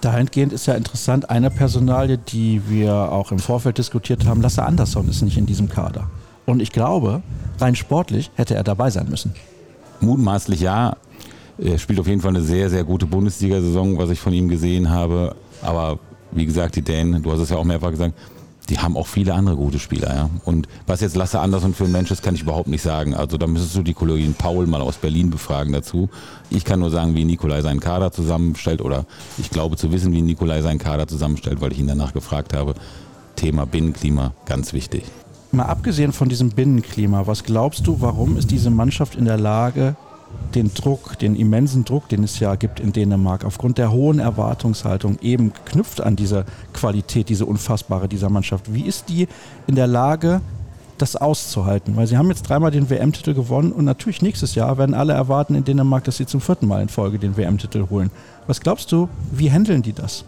Dahingehend 0.00 0.52
ist 0.52 0.66
ja 0.66 0.74
interessant, 0.74 1.30
eine 1.30 1.50
Personalie, 1.50 2.18
die 2.18 2.62
wir 2.68 2.94
auch 2.94 3.32
im 3.32 3.40
Vorfeld 3.40 3.78
diskutiert 3.78 4.24
haben, 4.26 4.40
Lasse 4.40 4.64
Andersson 4.64 5.08
ist 5.08 5.22
nicht 5.22 5.36
in 5.36 5.46
diesem 5.46 5.68
Kader. 5.68 6.08
Und 6.46 6.62
ich 6.62 6.70
glaube, 6.70 7.22
rein 7.58 7.74
sportlich 7.74 8.30
hätte 8.36 8.54
er 8.54 8.62
dabei 8.62 8.90
sein 8.90 9.08
müssen. 9.08 9.34
Mutmaßlich 10.00 10.60
ja. 10.60 10.96
Er 11.58 11.78
spielt 11.78 11.98
auf 11.98 12.06
jeden 12.06 12.20
Fall 12.20 12.30
eine 12.30 12.42
sehr, 12.42 12.70
sehr 12.70 12.84
gute 12.84 13.06
Bundesliga-Saison, 13.06 13.98
was 13.98 14.10
ich 14.10 14.20
von 14.20 14.32
ihm 14.32 14.48
gesehen 14.48 14.90
habe. 14.90 15.34
Aber 15.60 15.98
wie 16.30 16.46
gesagt, 16.46 16.76
die 16.76 16.82
Dänen, 16.82 17.22
du 17.22 17.32
hast 17.32 17.40
es 17.40 17.50
ja 17.50 17.56
auch 17.56 17.64
mehrfach 17.64 17.90
gesagt, 17.90 18.14
die 18.68 18.78
haben 18.78 18.96
auch 18.96 19.06
viele 19.06 19.34
andere 19.34 19.56
gute 19.56 19.78
Spieler. 19.78 20.14
Ja? 20.14 20.30
Und 20.44 20.68
was 20.86 21.00
jetzt 21.00 21.16
Lasse 21.16 21.40
Andersson 21.40 21.74
für 21.74 21.84
ein 21.84 21.92
Mensch 21.92 22.10
ist, 22.10 22.22
kann 22.22 22.34
ich 22.34 22.42
überhaupt 22.42 22.68
nicht 22.68 22.82
sagen. 22.82 23.14
Also 23.14 23.38
da 23.38 23.46
müsstest 23.46 23.76
du 23.76 23.82
die 23.82 23.94
Kollegin 23.94 24.34
Paul 24.34 24.66
mal 24.66 24.82
aus 24.82 24.96
Berlin 24.96 25.30
befragen 25.30 25.72
dazu. 25.72 26.10
Ich 26.50 26.64
kann 26.64 26.80
nur 26.80 26.90
sagen, 26.90 27.14
wie 27.14 27.24
Nikolai 27.24 27.62
seinen 27.62 27.80
Kader 27.80 28.12
zusammenstellt 28.12 28.82
oder 28.82 29.06
ich 29.38 29.50
glaube 29.50 29.76
zu 29.76 29.90
wissen, 29.90 30.12
wie 30.12 30.22
Nikolai 30.22 30.60
seinen 30.60 30.78
Kader 30.78 31.06
zusammenstellt, 31.06 31.60
weil 31.60 31.72
ich 31.72 31.78
ihn 31.78 31.86
danach 31.86 32.12
gefragt 32.12 32.52
habe. 32.52 32.74
Thema 33.36 33.66
Binnenklima, 33.66 34.32
ganz 34.44 34.72
wichtig. 34.72 35.04
Mal 35.50 35.64
abgesehen 35.64 36.12
von 36.12 36.28
diesem 36.28 36.50
Binnenklima, 36.50 37.26
was 37.26 37.42
glaubst 37.42 37.86
du, 37.86 38.02
warum 38.02 38.36
ist 38.36 38.50
diese 38.50 38.68
Mannschaft 38.68 39.14
in 39.14 39.24
der 39.24 39.38
Lage, 39.38 39.96
den 40.54 40.74
Druck, 40.74 41.18
den 41.18 41.36
immensen 41.36 41.86
Druck, 41.86 42.06
den 42.10 42.22
es 42.22 42.38
ja 42.38 42.54
gibt 42.54 42.80
in 42.80 42.92
Dänemark, 42.92 43.46
aufgrund 43.46 43.78
der 43.78 43.90
hohen 43.90 44.18
Erwartungshaltung 44.18 45.18
eben 45.22 45.54
knüpft 45.64 46.02
an 46.02 46.16
diese 46.16 46.44
Qualität, 46.74 47.30
diese 47.30 47.46
unfassbare 47.46 48.08
dieser 48.08 48.28
Mannschaft. 48.28 48.74
Wie 48.74 48.82
ist 48.82 49.08
die 49.08 49.26
in 49.66 49.74
der 49.74 49.86
Lage, 49.86 50.42
das 50.98 51.16
auszuhalten? 51.16 51.96
Weil 51.96 52.06
sie 52.06 52.18
haben 52.18 52.28
jetzt 52.28 52.42
dreimal 52.42 52.70
den 52.70 52.90
WM-Titel 52.90 53.32
gewonnen 53.32 53.72
und 53.72 53.86
natürlich 53.86 54.20
nächstes 54.20 54.54
Jahr 54.54 54.76
werden 54.76 54.94
alle 54.94 55.14
erwarten 55.14 55.54
in 55.54 55.64
Dänemark, 55.64 56.04
dass 56.04 56.18
sie 56.18 56.26
zum 56.26 56.42
vierten 56.42 56.66
Mal 56.66 56.82
in 56.82 56.90
Folge 56.90 57.18
den 57.18 57.38
WM-Titel 57.38 57.86
holen. 57.88 58.10
Was 58.46 58.60
glaubst 58.60 58.92
du, 58.92 59.08
wie 59.32 59.50
handeln 59.50 59.80
die 59.80 59.94
das? 59.94 60.26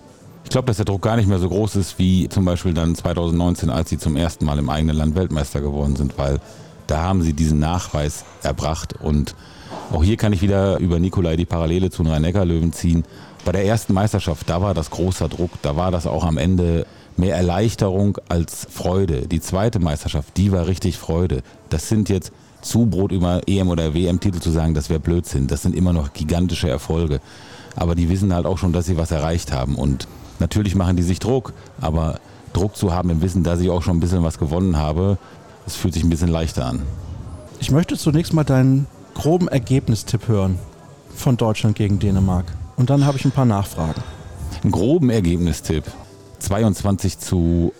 Ich 0.50 0.52
glaube, 0.52 0.66
dass 0.66 0.78
der 0.78 0.84
Druck 0.84 1.02
gar 1.02 1.14
nicht 1.14 1.28
mehr 1.28 1.38
so 1.38 1.48
groß 1.48 1.76
ist 1.76 2.00
wie 2.00 2.28
zum 2.28 2.44
Beispiel 2.44 2.74
dann 2.74 2.96
2019, 2.96 3.70
als 3.70 3.88
sie 3.88 3.98
zum 3.98 4.16
ersten 4.16 4.44
Mal 4.44 4.58
im 4.58 4.68
eigenen 4.68 4.96
Land 4.96 5.14
Weltmeister 5.14 5.60
geworden 5.60 5.94
sind, 5.94 6.18
weil 6.18 6.40
da 6.88 7.02
haben 7.02 7.22
sie 7.22 7.34
diesen 7.34 7.60
Nachweis 7.60 8.24
erbracht 8.42 8.94
und 9.00 9.36
auch 9.92 10.02
hier 10.02 10.16
kann 10.16 10.32
ich 10.32 10.42
wieder 10.42 10.78
über 10.78 10.98
Nikolai 10.98 11.36
die 11.36 11.44
Parallele 11.44 11.90
zu 11.90 12.02
Rhein-Neckar-Löwen 12.02 12.72
ziehen. 12.72 13.04
Bei 13.44 13.52
der 13.52 13.64
ersten 13.64 13.94
Meisterschaft, 13.94 14.50
da 14.50 14.60
war 14.60 14.74
das 14.74 14.90
großer 14.90 15.28
Druck, 15.28 15.52
da 15.62 15.76
war 15.76 15.92
das 15.92 16.08
auch 16.08 16.24
am 16.24 16.36
Ende 16.36 16.84
mehr 17.16 17.36
Erleichterung 17.36 18.18
als 18.28 18.66
Freude. 18.68 19.28
Die 19.28 19.40
zweite 19.40 19.78
Meisterschaft, 19.78 20.36
die 20.36 20.50
war 20.50 20.66
richtig 20.66 20.98
Freude. 20.98 21.44
Das 21.68 21.88
sind 21.88 22.08
jetzt 22.08 22.32
Zubrot 22.60 23.12
über 23.12 23.42
EM- 23.46 23.68
oder 23.68 23.94
WM-Titel 23.94 24.40
zu 24.40 24.50
sagen, 24.50 24.74
das 24.74 24.90
wäre 24.90 24.98
Blödsinn. 24.98 25.46
Das 25.46 25.62
sind 25.62 25.76
immer 25.76 25.92
noch 25.92 26.12
gigantische 26.12 26.68
Erfolge. 26.68 27.20
Aber 27.76 27.94
die 27.94 28.08
wissen 28.08 28.34
halt 28.34 28.46
auch 28.46 28.58
schon, 28.58 28.72
dass 28.72 28.86
sie 28.86 28.96
was 28.96 29.12
erreicht 29.12 29.52
haben. 29.52 29.76
Und 29.76 30.08
natürlich 30.40 30.74
machen 30.74 30.96
die 30.96 31.02
sich 31.02 31.18
Druck, 31.18 31.52
aber 31.80 32.18
Druck 32.52 32.76
zu 32.76 32.92
haben 32.92 33.10
im 33.10 33.22
Wissen, 33.22 33.42
dass 33.44 33.60
ich 33.60 33.70
auch 33.70 33.82
schon 33.82 33.96
ein 33.96 34.00
bisschen 34.00 34.22
was 34.22 34.38
gewonnen 34.38 34.76
habe, 34.76 35.18
das 35.64 35.76
fühlt 35.76 35.94
sich 35.94 36.02
ein 36.02 36.10
bisschen 36.10 36.28
leichter 36.28 36.66
an. 36.66 36.82
Ich 37.60 37.70
möchte 37.70 37.96
zunächst 37.96 38.32
mal 38.32 38.44
deinen 38.44 38.86
groben 39.14 39.48
Ergebnistipp 39.48 40.28
hören 40.28 40.58
von 41.14 41.36
Deutschland 41.36 41.76
gegen 41.76 41.98
Dänemark. 41.98 42.46
Und 42.76 42.90
dann 42.90 43.04
habe 43.04 43.18
ich 43.18 43.24
ein 43.24 43.30
paar 43.30 43.44
Nachfragen. 43.44 44.02
Einen 44.62 44.72
groben 44.72 45.10
Ergebnistipp. 45.10 45.84
22 46.38 47.18
zu 47.18 47.72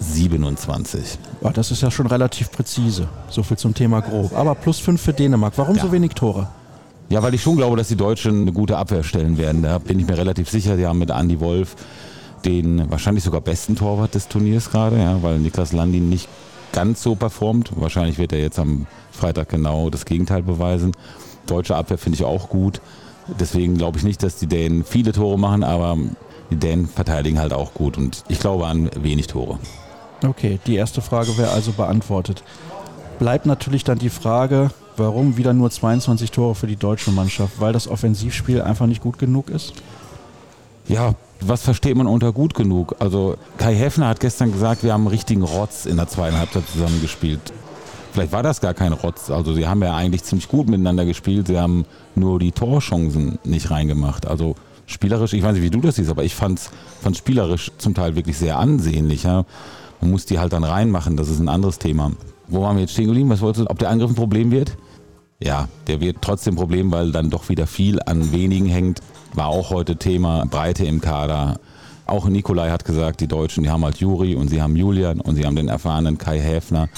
27. 0.00 1.18
Ja, 1.40 1.50
das 1.50 1.70
ist 1.70 1.82
ja 1.82 1.90
schon 1.90 2.06
relativ 2.06 2.50
präzise. 2.50 3.08
So 3.28 3.42
viel 3.42 3.56
zum 3.56 3.74
Thema 3.74 4.00
grob. 4.00 4.36
Aber 4.36 4.54
plus 4.54 4.78
5 4.80 5.00
für 5.00 5.12
Dänemark. 5.12 5.54
Warum 5.56 5.76
ja. 5.76 5.82
so 5.82 5.92
wenig 5.92 6.12
Tore? 6.12 6.48
Ja, 7.12 7.22
weil 7.22 7.34
ich 7.34 7.42
schon 7.42 7.56
glaube, 7.56 7.76
dass 7.76 7.88
die 7.88 7.96
Deutschen 7.96 8.40
eine 8.40 8.52
gute 8.52 8.78
Abwehr 8.78 9.02
stellen 9.02 9.36
werden. 9.36 9.62
Da 9.62 9.76
bin 9.76 10.00
ich 10.00 10.06
mir 10.06 10.16
relativ 10.16 10.48
sicher. 10.48 10.78
Die 10.78 10.86
haben 10.86 10.98
mit 10.98 11.10
Andy 11.10 11.40
Wolf 11.40 11.76
den 12.46 12.90
wahrscheinlich 12.90 13.22
sogar 13.22 13.42
besten 13.42 13.76
Torwart 13.76 14.14
des 14.14 14.28
Turniers 14.28 14.70
gerade, 14.70 14.96
ja, 14.96 15.22
weil 15.22 15.38
Niklas 15.38 15.74
Landin 15.74 16.08
nicht 16.08 16.26
ganz 16.72 17.02
so 17.02 17.14
performt. 17.14 17.70
Wahrscheinlich 17.76 18.16
wird 18.16 18.32
er 18.32 18.38
jetzt 18.38 18.58
am 18.58 18.86
Freitag 19.10 19.50
genau 19.50 19.90
das 19.90 20.06
Gegenteil 20.06 20.42
beweisen. 20.42 20.92
Deutsche 21.46 21.76
Abwehr 21.76 21.98
finde 21.98 22.16
ich 22.16 22.24
auch 22.24 22.48
gut. 22.48 22.80
Deswegen 23.38 23.76
glaube 23.76 23.98
ich 23.98 24.04
nicht, 24.04 24.22
dass 24.22 24.36
die 24.36 24.46
Dänen 24.46 24.82
viele 24.82 25.12
Tore 25.12 25.38
machen, 25.38 25.64
aber 25.64 25.98
die 26.50 26.56
Dänen 26.56 26.88
verteidigen 26.88 27.38
halt 27.38 27.52
auch 27.52 27.74
gut 27.74 27.98
und 27.98 28.24
ich 28.28 28.40
glaube 28.40 28.66
an 28.66 28.88
wenig 28.98 29.26
Tore. 29.26 29.58
Okay, 30.26 30.60
die 30.66 30.76
erste 30.76 31.02
Frage 31.02 31.36
wäre 31.36 31.50
also 31.50 31.72
beantwortet. 31.72 32.42
Bleibt 33.18 33.44
natürlich 33.44 33.84
dann 33.84 33.98
die 33.98 34.08
Frage, 34.08 34.70
warum 34.96 35.36
wieder 35.36 35.52
nur 35.52 35.70
22 35.70 36.30
Tore 36.30 36.54
für 36.54 36.66
die 36.66 36.76
deutsche 36.76 37.10
Mannschaft? 37.10 37.60
Weil 37.60 37.72
das 37.72 37.88
Offensivspiel 37.88 38.62
einfach 38.62 38.86
nicht 38.86 39.02
gut 39.02 39.18
genug 39.18 39.50
ist? 39.50 39.72
Ja, 40.88 41.14
was 41.40 41.62
versteht 41.62 41.96
man 41.96 42.06
unter 42.06 42.32
gut 42.32 42.54
genug? 42.54 42.96
Also 42.98 43.36
Kai 43.58 43.74
Heffner 43.74 44.08
hat 44.08 44.20
gestern 44.20 44.52
gesagt, 44.52 44.82
wir 44.82 44.92
haben 44.92 45.02
einen 45.02 45.08
richtigen 45.08 45.42
Rotz 45.42 45.86
in 45.86 45.96
der 45.96 46.08
zweiten 46.08 46.36
Halbzeit 46.36 46.68
zusammengespielt. 46.68 47.52
Vielleicht 48.12 48.32
war 48.32 48.42
das 48.42 48.60
gar 48.60 48.74
kein 48.74 48.92
Rotz. 48.92 49.30
Also 49.30 49.54
sie 49.54 49.66
haben 49.66 49.82
ja 49.82 49.96
eigentlich 49.96 50.22
ziemlich 50.24 50.48
gut 50.48 50.68
miteinander 50.68 51.04
gespielt. 51.04 51.46
Sie 51.46 51.58
haben 51.58 51.86
nur 52.14 52.38
die 52.38 52.52
Torchancen 52.52 53.38
nicht 53.44 53.70
reingemacht. 53.70 54.26
Also 54.26 54.54
spielerisch, 54.86 55.32
ich 55.32 55.42
weiß 55.42 55.54
nicht, 55.54 55.62
wie 55.62 55.70
du 55.70 55.80
das 55.80 55.96
siehst, 55.96 56.10
aber 56.10 56.24
ich 56.24 56.34
fand 56.34 56.60
es 56.60 57.16
spielerisch 57.16 57.72
zum 57.78 57.94
Teil 57.94 58.14
wirklich 58.14 58.36
sehr 58.36 58.58
ansehnlich. 58.58 59.22
Ja. 59.22 59.44
Man 60.00 60.10
muss 60.10 60.26
die 60.26 60.38
halt 60.38 60.52
dann 60.52 60.64
reinmachen, 60.64 61.16
das 61.16 61.28
ist 61.28 61.38
ein 61.38 61.48
anderes 61.48 61.78
Thema. 61.78 62.12
Wo 62.48 62.62
waren 62.62 62.76
wir 62.76 62.82
jetzt 62.82 62.92
stehen 62.92 63.06
geblieben? 63.06 63.30
Was 63.30 63.40
wolltest 63.40 63.64
du, 63.64 63.70
ob 63.70 63.78
der 63.78 63.88
Angriff 63.88 64.10
ein 64.10 64.16
Problem 64.16 64.50
wird? 64.50 64.76
Ja, 65.44 65.68
der 65.88 66.00
wird 66.00 66.18
trotzdem 66.20 66.54
Problem, 66.54 66.92
weil 66.92 67.10
dann 67.10 67.30
doch 67.30 67.48
wieder 67.48 67.66
viel 67.66 68.00
an 68.02 68.32
wenigen 68.32 68.66
hängt. 68.66 69.00
War 69.34 69.48
auch 69.48 69.70
heute 69.70 69.96
Thema 69.96 70.44
Breite 70.46 70.84
im 70.84 71.00
Kader. 71.00 71.58
Auch 72.06 72.26
Nikolai 72.26 72.70
hat 72.70 72.84
gesagt, 72.84 73.20
die 73.20 73.26
Deutschen, 73.26 73.64
die 73.64 73.70
haben 73.70 73.84
halt 73.84 73.96
Juri 73.96 74.34
und 74.34 74.48
sie 74.48 74.62
haben 74.62 74.76
Julian 74.76 75.20
und 75.20 75.36
sie 75.36 75.44
haben 75.44 75.56
den 75.56 75.68
erfahrenen 75.68 76.18
Kai 76.18 76.38
Häfner. 76.38 76.88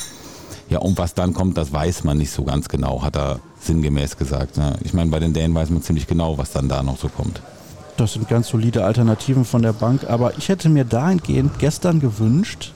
Ja, 0.69 0.79
und 0.79 0.99
was 0.99 1.15
dann 1.15 1.33
kommt, 1.33 1.57
das 1.57 1.73
weiß 1.73 2.05
man 2.05 2.19
nicht 2.19 2.31
so 2.31 2.45
ganz 2.45 2.69
genau, 2.69 3.03
hat 3.03 3.17
er 3.17 3.39
sinngemäß 3.61 4.17
gesagt. 4.17 4.57
Ne? 4.57 4.77
Ich 4.83 4.93
meine, 4.93 5.11
bei 5.11 5.21
den 5.21 5.33
Dänen 5.33 5.55
weiß 5.55 5.71
man 5.71 5.83
ziemlich 5.83 6.07
genau, 6.07 6.37
was 6.37 6.53
dann 6.53 6.69
da 6.69 6.83
noch 6.83 6.99
so 6.99 7.09
kommt. 7.09 7.41
Das 7.97 8.15
sind 8.15 8.29
ganz 8.29 8.49
solide 8.49 8.85
Alternativen 8.85 9.45
von 9.45 9.63
der 9.63 9.73
Bank, 9.73 10.05
aber 10.09 10.37
ich 10.37 10.49
hätte 10.49 10.69
mir 10.69 10.85
dahingehend 10.85 11.59
gestern 11.59 12.01
gewünscht, 12.01 12.73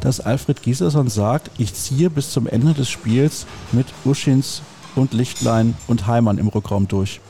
dass 0.00 0.20
Alfred 0.20 0.62
Gieserson 0.62 1.08
sagt, 1.08 1.50
ich 1.58 1.74
ziehe 1.74 2.08
bis 2.08 2.30
zum 2.30 2.46
Ende 2.46 2.72
des 2.72 2.88
Spiels 2.88 3.46
mit 3.72 3.86
Uschins 4.04 4.62
und 4.96 5.12
Lichtlein 5.12 5.74
und 5.88 6.06
Heimann 6.06 6.38
im 6.38 6.48
Rückraum 6.48 6.88
durch. 6.88 7.20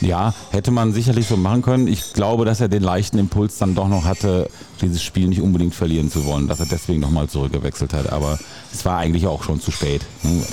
Ja, 0.00 0.32
hätte 0.50 0.70
man 0.70 0.92
sicherlich 0.92 1.26
so 1.26 1.36
machen 1.36 1.60
können. 1.60 1.86
Ich 1.86 2.14
glaube, 2.14 2.46
dass 2.46 2.60
er 2.60 2.68
den 2.68 2.82
leichten 2.82 3.18
Impuls 3.18 3.58
dann 3.58 3.74
doch 3.74 3.88
noch 3.88 4.04
hatte, 4.04 4.48
dieses 4.80 5.02
Spiel 5.02 5.28
nicht 5.28 5.42
unbedingt 5.42 5.74
verlieren 5.74 6.10
zu 6.10 6.24
wollen, 6.24 6.48
dass 6.48 6.58
er 6.58 6.66
deswegen 6.66 7.00
nochmal 7.00 7.28
zurückgewechselt 7.28 7.92
hat. 7.92 8.10
Aber 8.10 8.38
es 8.72 8.84
war 8.86 8.96
eigentlich 8.96 9.26
auch 9.26 9.42
schon 9.42 9.60
zu 9.60 9.70
spät. 9.70 10.02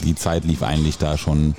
Die 0.03 0.15
Zeit 0.15 0.43
lief 0.43 0.63
eigentlich 0.63 0.97
da 0.97 1.17
schon 1.17 1.55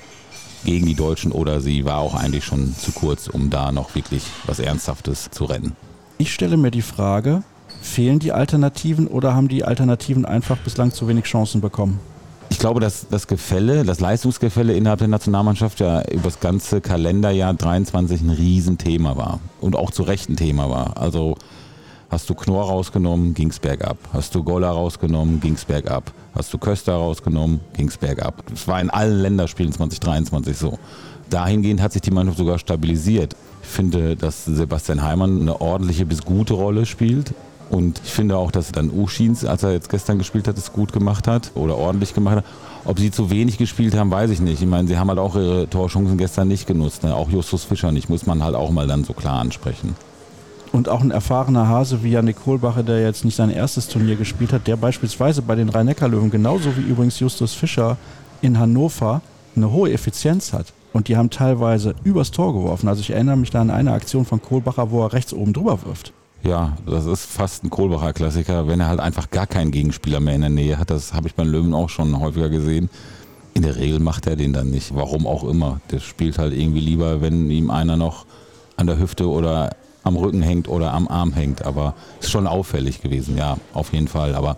gegen 0.65 0.87
die 0.87 0.95
Deutschen 0.95 1.33
oder 1.33 1.61
sie 1.61 1.87
war 1.87 1.99
auch 1.99 2.15
eigentlich 2.15 2.45
schon 2.45 2.75
zu 2.77 2.93
kurz, 2.93 3.27
um 3.27 3.49
da 3.49 3.73
noch 3.73 3.95
wirklich 3.95 4.25
was 4.45 4.59
Ernsthaftes 4.59 5.31
zu 5.31 5.47
retten. 5.47 5.75
Ich 6.19 6.35
stelle 6.35 6.59
mir 6.59 6.71
die 6.71 6.83
Frage, 6.83 7.43
fehlen 7.81 8.19
die 8.19 8.33
Alternativen 8.33 9.07
oder 9.07 9.35
haben 9.35 9.49
die 9.49 9.65
Alternativen 9.65 10.27
einfach 10.27 10.59
bislang 10.59 10.93
zu 10.93 11.09
wenig 11.09 11.25
Chancen 11.25 11.63
bekommen? 11.63 12.01
Ich 12.51 12.59
glaube, 12.59 12.81
dass 12.81 13.07
das 13.09 13.27
Gefälle, 13.27 13.85
das 13.85 14.01
Leistungsgefälle 14.01 14.75
innerhalb 14.75 14.99
der 14.99 15.09
Nationalmannschaft 15.09 15.81
ja 15.81 16.03
über 16.11 16.25
das 16.25 16.41
ganze 16.41 16.81
Kalenderjahr 16.81 17.55
23 17.55 18.23
ein 18.23 18.31
Riesenthema 18.31 19.17
war 19.17 19.41
und 19.61 19.77
auch 19.77 19.91
zu 19.91 20.03
Recht 20.03 20.29
ein 20.29 20.37
Thema 20.37 20.71
war. 20.71 20.97
Also 20.97 21.37
hast 22.11 22.29
du 22.31 22.35
Knorr 22.35 22.65
rausgenommen, 22.65 23.35
ging 23.35 23.51
es 23.51 23.59
bergab. 23.59 23.99
Hast 24.13 24.35
du 24.35 24.43
Goller 24.43 24.71
rausgenommen, 24.71 25.41
ging 25.41 25.55
es 25.55 25.65
bergab. 25.65 26.13
Hast 26.35 26.53
du 26.53 26.59
Köster 26.59 26.95
rausgenommen, 26.95 27.61
ging 27.75 27.89
es 27.89 27.99
bergab. 27.99 28.43
Das 28.49 28.67
war 28.67 28.81
in 28.81 28.91
allen 28.91 29.21
Länderspielen 29.21 29.73
2023 29.73 30.57
so. 30.57 30.79
Dahingehend 31.31 31.83
hat 31.83 31.93
sich 31.93 32.03
die 32.03 32.11
Mannschaft 32.11 32.39
sogar 32.39 32.59
stabilisiert. 32.59 33.37
Ich 33.63 33.69
finde, 33.69 34.17
dass 34.17 34.47
Sebastian 34.47 35.03
Heimann 35.03 35.43
eine 35.43 35.61
ordentliche 35.61 36.07
bis 36.07 36.23
gute 36.23 36.55
Rolle 36.55 36.87
spielt. 36.87 37.35
Und 37.71 38.01
ich 38.03 38.13
finde 38.13 38.37
auch, 38.37 38.51
dass 38.51 38.73
dann 38.73 38.91
Uschins, 38.91 39.45
als 39.45 39.63
er 39.63 39.73
jetzt 39.73 39.91
gestern 39.91 40.19
gespielt 40.19 40.49
hat, 40.49 40.57
es 40.57 40.73
gut 40.73 40.93
gemacht 40.93 41.29
hat 41.29 41.51
oder 41.55 41.77
ordentlich 41.77 42.15
gemacht 42.15 42.37
hat. 42.37 42.45
Ob 42.85 42.99
sie 42.99 43.11
zu 43.11 43.31
wenig 43.31 43.59
gespielt 43.59 43.95
haben, 43.95 44.11
weiß 44.11 44.31
ich 44.31 44.41
nicht. 44.41 44.63
Ich 44.63 44.69
meine, 44.69 44.89
sie 44.89 44.97
haben 44.97 45.09
halt 45.09 45.19
auch 45.19 45.37
ihre 45.37 45.69
Torchancen 45.69 46.17
gestern 46.17 46.49
nicht 46.49 46.67
genutzt. 46.67 47.03
Ne? 47.03 47.15
Auch 47.15 47.29
Justus 47.29 47.65
Fischer 47.65 47.93
nicht, 47.93 48.09
muss 48.09 48.25
man 48.25 48.43
halt 48.43 48.55
auch 48.55 48.71
mal 48.71 48.87
dann 48.87 49.05
so 49.05 49.13
klar 49.13 49.41
ansprechen. 49.41 49.95
Und 50.73 50.89
auch 50.89 51.01
ein 51.01 51.11
erfahrener 51.11 51.69
Hase 51.69 52.03
wie 52.03 52.11
Janik 52.11 52.43
Kohlbacher, 52.43 52.83
der 52.83 53.03
jetzt 53.03 53.25
nicht 53.25 53.37
sein 53.37 53.51
erstes 53.51 53.89
Turnier 53.89 54.17
gespielt 54.17 54.53
hat, 54.53 54.67
der 54.67 54.77
beispielsweise 54.77 55.43
bei 55.43 55.55
den 55.55 55.69
Rhein-Neckar-Löwen, 55.69 56.31
genauso 56.31 56.77
wie 56.77 56.83
übrigens 56.83 57.21
Justus 57.21 57.55
Fischer 57.55 57.97
in 58.43 58.59
Hannover, 58.59 59.21
eine 59.57 59.71
hohe 59.71 59.93
Effizienz 59.93 60.53
hat. 60.53 60.73
Und 60.93 61.09
die 61.09 61.17
haben 61.17 61.31
teilweise 61.31 61.95
übers 62.05 62.31
Tor 62.31 62.55
geworfen. 62.55 62.89
Also 62.89 63.01
ich 63.01 63.11
erinnere 63.11 63.37
mich 63.37 63.51
da 63.51 63.61
an 63.61 63.71
eine 63.71 63.93
Aktion 63.93 64.25
von 64.25 64.41
Kohlbacher, 64.41 64.91
wo 64.91 65.03
er 65.03 65.13
rechts 65.13 65.33
oben 65.33 65.53
drüber 65.53 65.79
wirft. 65.85 66.13
Ja, 66.43 66.77
das 66.87 67.07
ist 67.07 67.27
fast 67.27 67.65
ein 67.65 67.71
Kohlbacher 67.71 68.13
Klassiker, 68.13 68.69
wenn 68.69 68.81
er 68.81 68.89
halt 68.89 69.01
einfach 69.01 69.31
gar 69.31 69.47
keinen 69.47 69.71
Gegenspieler 69.71 70.21
mehr 70.21 70.35
in 70.35 70.41
der 70.41 70.51
Nähe 70.51 70.79
hat. 70.79 70.91
Das 70.91 71.13
habe 71.13 71.29
ich 71.29 71.35
beim 71.35 71.49
Löwen 71.49 71.75
auch 71.75 71.89
schon 71.89 72.19
häufiger 72.21 72.49
gesehen. 72.49 72.89
In 73.55 73.63
der 73.63 73.77
Regel 73.77 73.99
macht 73.99 74.27
er 74.27 74.37
den 74.37 74.53
dann 74.53 74.71
nicht. 74.71 74.95
Warum 74.95 75.27
auch 75.27 75.45
immer. 75.45 75.81
Der 75.91 75.99
spielt 75.99 76.39
halt 76.39 76.55
irgendwie 76.55 76.81
lieber, 76.81 77.21
wenn 77.21 77.51
ihm 77.51 77.71
einer 77.71 77.97
noch 77.97 78.25
an 78.77 78.87
der 78.87 78.99
Hüfte 78.99 79.29
oder 79.29 79.75
am 80.05 80.17
Rücken 80.17 80.43
hängt 80.43 80.69
oder 80.69 80.95
am 80.95 81.09
Arm 81.09 81.33
hängt. 81.33 81.65
Aber 81.65 81.95
ist 82.21 82.31
schon 82.31 82.47
auffällig 82.47 83.03
gewesen, 83.03 83.37
ja, 83.37 83.57
auf 83.75 83.93
jeden 83.93 84.09
Fall. 84.09 84.35
Aber 84.35 84.57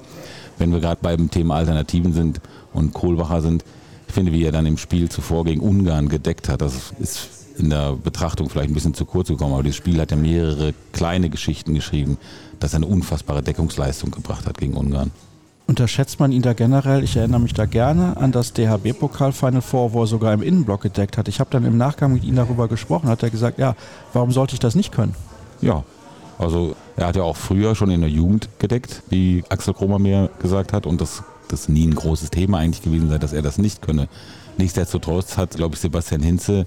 wenn 0.58 0.72
wir 0.72 0.80
gerade 0.80 1.00
beim 1.02 1.30
Thema 1.30 1.56
Alternativen 1.56 2.12
sind 2.12 2.40
und 2.74 2.92
Kohlbacher 2.92 3.40
sind, 3.40 3.64
ich 4.06 4.14
finde, 4.14 4.32
wie 4.32 4.44
er 4.44 4.52
dann 4.52 4.66
im 4.66 4.76
Spiel 4.76 5.08
zuvor 5.08 5.44
gegen 5.44 5.60
Ungarn 5.60 6.08
gedeckt 6.08 6.48
hat, 6.48 6.60
das 6.60 6.92
ist 7.00 7.39
in 7.60 7.70
der 7.70 7.92
Betrachtung 7.92 8.48
vielleicht 8.48 8.70
ein 8.70 8.74
bisschen 8.74 8.94
zu 8.94 9.04
kurz 9.04 9.28
gekommen, 9.28 9.52
aber 9.52 9.62
dieses 9.62 9.76
Spiel 9.76 10.00
hat 10.00 10.10
ja 10.10 10.16
mehrere 10.16 10.74
kleine 10.92 11.30
Geschichten 11.30 11.74
geschrieben, 11.74 12.18
dass 12.58 12.72
er 12.72 12.78
eine 12.78 12.86
unfassbare 12.86 13.42
Deckungsleistung 13.42 14.10
gebracht 14.10 14.46
hat 14.46 14.58
gegen 14.58 14.74
Ungarn. 14.74 15.10
Unterschätzt 15.66 16.18
man 16.18 16.32
ihn 16.32 16.42
da 16.42 16.52
generell? 16.52 17.04
Ich 17.04 17.16
erinnere 17.16 17.38
mich 17.38 17.54
da 17.54 17.64
gerne 17.64 18.16
an 18.16 18.32
das 18.32 18.52
DHB-Pokal 18.54 19.32
Final 19.32 19.62
Four, 19.62 19.92
wo 19.92 20.02
er 20.02 20.08
sogar 20.08 20.34
im 20.34 20.42
Innenblock 20.42 20.80
gedeckt 20.80 21.16
hat. 21.16 21.28
Ich 21.28 21.38
habe 21.38 21.50
dann 21.50 21.64
im 21.64 21.76
Nachgang 21.76 22.12
mit 22.12 22.24
ihm 22.24 22.34
darüber 22.34 22.66
gesprochen, 22.66 23.08
hat 23.08 23.22
er 23.22 23.30
gesagt, 23.30 23.60
ja, 23.60 23.76
warum 24.12 24.32
sollte 24.32 24.54
ich 24.54 24.58
das 24.58 24.74
nicht 24.74 24.90
können? 24.90 25.14
Ja, 25.60 25.84
also 26.38 26.74
er 26.96 27.06
hat 27.06 27.16
ja 27.16 27.22
auch 27.22 27.36
früher 27.36 27.76
schon 27.76 27.90
in 27.90 28.00
der 28.00 28.10
Jugend 28.10 28.48
gedeckt, 28.58 29.02
wie 29.10 29.44
Axel 29.48 29.74
Kromer 29.74 30.00
mir 30.00 30.30
gesagt 30.40 30.72
hat, 30.72 30.86
und 30.86 31.00
das, 31.00 31.22
das 31.46 31.68
nie 31.68 31.86
ein 31.86 31.94
großes 31.94 32.30
Thema 32.30 32.58
eigentlich 32.58 32.82
gewesen 32.82 33.08
sei, 33.08 33.18
dass 33.18 33.32
er 33.32 33.42
das 33.42 33.58
nicht 33.58 33.80
könne. 33.80 34.08
Nichtsdestotrotz 34.56 35.36
hat, 35.36 35.52
glaube 35.52 35.76
ich, 35.76 35.80
Sebastian 35.80 36.22
Hinze 36.22 36.66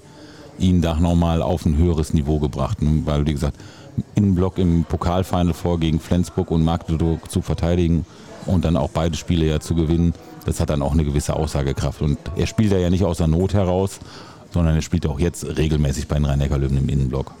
ihn 0.58 0.82
da 0.82 0.94
nochmal 0.94 1.42
auf 1.42 1.66
ein 1.66 1.76
höheres 1.76 2.12
Niveau 2.12 2.38
gebracht. 2.38 2.78
Weil, 2.80 3.26
wie 3.26 3.32
gesagt, 3.32 3.56
Innenblock 4.14 4.58
im 4.58 4.84
Pokalfinal 4.84 5.54
vor 5.54 5.78
gegen 5.78 6.00
Flensburg 6.00 6.50
und 6.50 6.64
Magdeburg 6.64 7.30
zu 7.30 7.42
verteidigen 7.42 8.04
und 8.46 8.64
dann 8.64 8.76
auch 8.76 8.90
beide 8.90 9.16
Spiele 9.16 9.46
ja 9.46 9.60
zu 9.60 9.74
gewinnen, 9.74 10.14
das 10.44 10.60
hat 10.60 10.70
dann 10.70 10.82
auch 10.82 10.92
eine 10.92 11.04
gewisse 11.04 11.34
Aussagekraft. 11.34 12.02
Und 12.02 12.18
er 12.36 12.46
spielt 12.46 12.72
ja 12.72 12.90
nicht 12.90 13.04
aus 13.04 13.18
der 13.18 13.28
Not 13.28 13.54
heraus, 13.54 14.00
sondern 14.52 14.74
er 14.74 14.82
spielt 14.82 15.06
auch 15.06 15.18
jetzt 15.18 15.44
regelmäßig 15.56 16.08
bei 16.08 16.16
den 16.16 16.26
Rhein-Neckar-Löwen 16.26 16.78
im 16.78 16.88
Innenblock. 16.88 17.32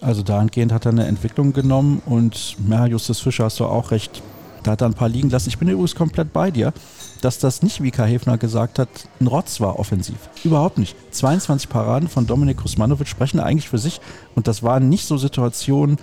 Also 0.00 0.22
dahingehend 0.22 0.72
hat 0.72 0.86
er 0.86 0.92
eine 0.92 1.06
Entwicklung 1.06 1.52
genommen 1.52 2.02
und 2.06 2.56
ja, 2.68 2.86
Justus 2.86 3.20
Fischer 3.20 3.44
hast 3.44 3.60
du 3.60 3.64
auch 3.64 3.90
recht. 3.90 4.22
Da 4.62 4.72
hat 4.72 4.80
er 4.80 4.88
ein 4.88 4.94
paar 4.94 5.08
liegen 5.08 5.30
lassen. 5.30 5.48
Ich 5.48 5.58
bin 5.58 5.68
übrigens 5.68 5.94
komplett 5.94 6.32
bei 6.32 6.50
dir 6.50 6.72
dass 7.20 7.38
das 7.38 7.62
nicht, 7.62 7.82
wie 7.82 7.90
Kai 7.90 8.08
Hefner 8.08 8.38
gesagt 8.38 8.78
hat, 8.78 8.88
ein 9.20 9.26
Rotz 9.26 9.60
war 9.60 9.78
offensiv. 9.78 10.16
Überhaupt 10.44 10.78
nicht. 10.78 10.96
22 11.12 11.68
Paraden 11.68 12.08
von 12.08 12.26
Dominik 12.26 12.58
Kusmanovic 12.58 13.08
sprechen 13.08 13.40
eigentlich 13.40 13.68
für 13.68 13.78
sich. 13.78 14.00
Und 14.34 14.48
das 14.48 14.62
waren 14.62 14.88
nicht 14.88 15.06
so 15.06 15.16
Situationen, 15.16 15.96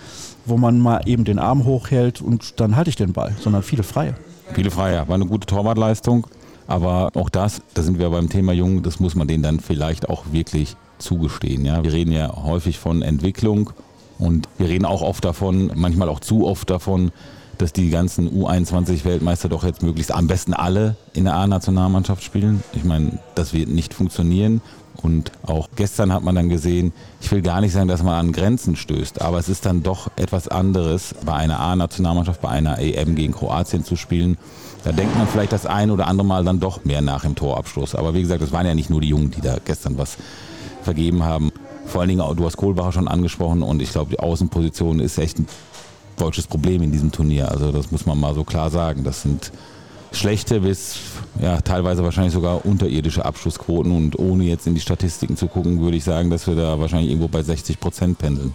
wo 0.46 0.58
man 0.58 0.80
mal 0.80 1.02
eben 1.06 1.24
den 1.24 1.40
Arm 1.40 1.66
hochhält 1.66 2.22
und 2.22 2.60
dann 2.60 2.76
halte 2.76 2.90
ich 2.90 2.96
den 2.96 3.14
Ball, 3.14 3.36
sondern 3.40 3.64
viele 3.64 3.84
Freie. 3.84 4.16
Viele 4.54 4.72
Freie. 4.72 5.08
War 5.08 5.16
eine 5.16 5.26
gute 5.26 5.48
Torwartleistung. 5.48 6.28
Aber 6.68 7.10
auch 7.16 7.30
das, 7.30 7.62
da 7.74 7.84
sind 7.84 8.00
wir 8.00 8.10
beim 8.10 8.30
Thema 8.30 8.54
Jung, 8.54 8.84
das 8.84 9.00
muss 9.00 9.16
man 9.16 9.28
denen 9.28 9.44
dann 9.44 9.60
vielleicht 9.60 10.10
auch 10.10 10.24
wirklich 10.32 10.78
zugestehen. 10.98 11.66
Ja? 11.66 11.84
Wir 11.84 11.92
reden 11.92 12.12
ja 12.12 12.34
häufig 12.44 12.80
von 12.80 13.02
Entwicklung 13.02 13.72
und 14.18 14.48
wir 14.58 14.70
reden 14.70 14.86
auch 14.86 15.02
oft 15.02 15.26
davon, 15.26 15.72
manchmal 15.76 16.08
auch 16.08 16.22
zu 16.22 16.46
oft 16.46 16.70
davon, 16.70 17.12
dass 17.58 17.74
die 17.74 17.90
ganzen 17.90 18.30
U21-Weltmeister 18.30 19.50
doch 19.50 19.64
jetzt 19.64 19.84
möglichst 19.84 20.14
am 20.14 20.28
besten 20.28 20.54
alle 20.54 20.96
in 21.14 21.26
der 21.26 21.36
A-Nationalmannschaft 21.36 22.24
spielen. 22.24 22.64
Ich 22.74 22.84
meine, 22.84 23.20
das 23.36 23.54
wird 23.54 23.70
nicht 23.70 23.94
funktionieren. 23.94 24.62
Und 25.02 25.32
auch 25.46 25.70
gestern 25.76 26.14
hat 26.14 26.24
man 26.24 26.36
dann 26.36 26.50
gesehen, 26.50 26.94
ich 27.20 27.32
will 27.32 27.42
gar 27.42 27.62
nicht 27.62 27.74
sagen, 27.74 27.88
dass 27.88 28.04
man 28.04 28.14
an 28.14 28.32
Grenzen 28.32 28.76
stößt, 28.76 29.22
aber 29.22 29.40
es 29.40 29.50
ist 29.50 29.66
dann 29.66 29.84
doch 29.84 30.10
etwas 30.16 30.48
anderes, 30.48 31.16
bei 31.26 31.34
einer 31.34 31.60
A-Nationalmannschaft, 31.60 32.42
bei 32.42 32.50
einer 32.50 32.80
EM 32.80 33.16
gegen 33.16 33.34
Kroatien 33.34 33.84
zu 33.84 33.96
spielen. 33.96 34.38
Da 34.84 34.92
denkt 34.92 35.18
man 35.18 35.28
vielleicht 35.28 35.52
das 35.52 35.66
ein 35.66 35.92
oder 35.92 36.08
andere 36.08 36.28
Mal 36.28 36.44
dann 36.44 36.60
doch 36.60 36.86
mehr 36.86 37.02
nach 37.02 37.24
im 37.24 37.36
Torabschluss. 37.36 37.96
Aber 37.96 38.14
wie 38.14 38.22
gesagt, 38.22 38.42
es 38.42 38.52
waren 38.52 38.68
ja 38.68 38.76
nicht 38.76 38.90
nur 38.90 39.02
die 39.02 39.10
Jungen, 39.10 39.32
die 39.32 39.42
da 39.42 39.58
gestern 39.64 39.98
was 39.98 40.18
vergeben 40.84 41.24
haben. 41.24 41.52
Vor 41.86 42.02
allen 42.02 42.10
Dingen, 42.10 42.24
du 42.36 42.46
hast 42.46 42.58
Kohlbacher 42.58 42.92
schon 42.92 43.08
angesprochen 43.08 43.62
und 43.62 43.82
ich 43.82 43.92
glaube, 43.92 44.12
die 44.12 44.20
Außenposition 44.20 45.00
ist 45.00 45.18
echt 45.18 45.40
ein 45.40 45.48
deutsches 46.18 46.48
Problem 46.48 46.82
in 46.82 46.92
diesem 46.92 47.12
Turnier. 47.12 47.52
Also 47.52 47.72
das 47.72 47.92
muss 47.92 48.06
man 48.06 48.20
mal 48.20 48.34
so 48.34 48.44
klar 48.44 48.70
sagen. 48.70 49.04
Das 49.04 49.22
sind 49.22 49.52
schlechte 50.12 50.62
bis 50.62 51.00
ja, 51.42 51.60
teilweise 51.62 52.04
wahrscheinlich 52.04 52.34
sogar 52.34 52.66
unterirdische 52.66 53.26
Abschlussquoten 53.26 53.92
und 53.92 54.20
ohne 54.20 54.44
jetzt 54.44 54.68
in 54.68 54.76
die 54.76 54.82
Statistiken 54.82 55.36
zu 55.36 55.48
gucken, 55.48 55.82
würde 55.82 55.98
ich 55.98 56.04
sagen, 56.04 56.30
dass 56.30 56.48
wir 56.48 56.56
da 56.56 56.80
wahrscheinlich 56.80 57.10
irgendwo 57.10 57.28
bei 57.28 57.42
60 57.42 57.80
Prozent 57.80 58.18
pendeln. 58.20 58.54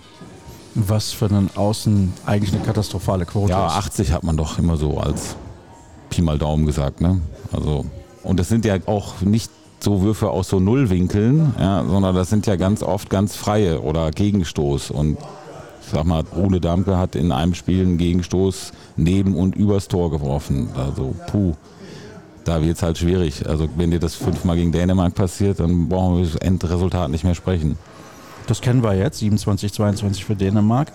Was 0.75 1.13
für 1.13 1.27
einen 1.27 1.51
Außen 1.57 2.13
eigentlich 2.25 2.55
eine 2.55 2.63
katastrophale 2.63 3.27
Quote 3.27 3.51
ja, 3.51 3.67
ist. 3.67 3.73
Ja, 3.73 3.79
80 3.79 4.13
hat 4.13 4.23
man 4.23 4.37
doch 4.37 4.59
immer 4.59 4.77
so 4.77 4.99
als 4.99 5.35
Pi 6.11 6.23
mal 6.23 6.39
Daumen 6.39 6.67
gesagt. 6.67 7.01
Ne? 7.01 7.21
Also, 7.53 7.85
und 8.23 8.39
das 8.39 8.49
sind 8.49 8.65
ja 8.65 8.77
auch 8.87 9.21
nicht 9.23 9.51
so 9.81 10.03
Würfe 10.03 10.31
aus 10.31 10.49
so 10.49 10.61
Nullwinkeln, 10.61 11.55
ja, 11.59 11.85
sondern 11.85 12.15
das 12.15 12.31
sind 12.31 12.47
ja 12.47 12.57
ganz 12.57 12.83
oft 12.83 13.11
ganz 13.11 13.37
freie 13.37 13.81
oder 13.81 14.11
Gegenstoß. 14.11 14.91
Und 14.91 15.19
sag 15.91 16.05
mal, 16.05 16.25
Rune 16.35 16.61
Damke 16.61 16.97
hat 16.97 17.17
in 17.17 17.33
einem 17.33 17.55
Spiel 17.55 17.83
einen 17.83 17.99
Gegenstoß 17.99 18.73
neben 18.97 19.37
und 19.37 19.57
übers 19.57 19.89
Tor 19.89 20.11
geworfen. 20.11 20.69
Also, 20.77 21.15
puh, 21.29 21.55
da 22.45 22.63
wird 22.63 22.77
es 22.77 22.83
halt 22.83 22.99
schwierig. 22.99 23.49
Also, 23.49 23.69
wenn 23.77 23.91
dir 23.91 24.01
das 24.01 24.15
fünfmal 24.15 24.57
gegen 24.57 24.73
Dänemark 24.73 25.15
passiert, 25.15 25.61
dann 25.61 25.89
brauchen 25.89 26.19
wir 26.19 26.25
das 26.25 26.37
Endresultat 26.37 27.11
nicht 27.11 27.25
mehr 27.25 27.35
sprechen. 27.35 27.77
Das 28.47 28.61
kennen 28.61 28.83
wir 28.83 28.95
jetzt, 28.95 29.19
27, 29.19 29.73
22 29.73 30.25
für 30.25 30.35
Dänemark. 30.35 30.93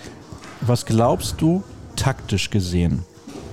Was 0.61 0.85
glaubst 0.85 1.39
du, 1.39 1.63
taktisch 1.95 2.49
gesehen, 2.49 3.03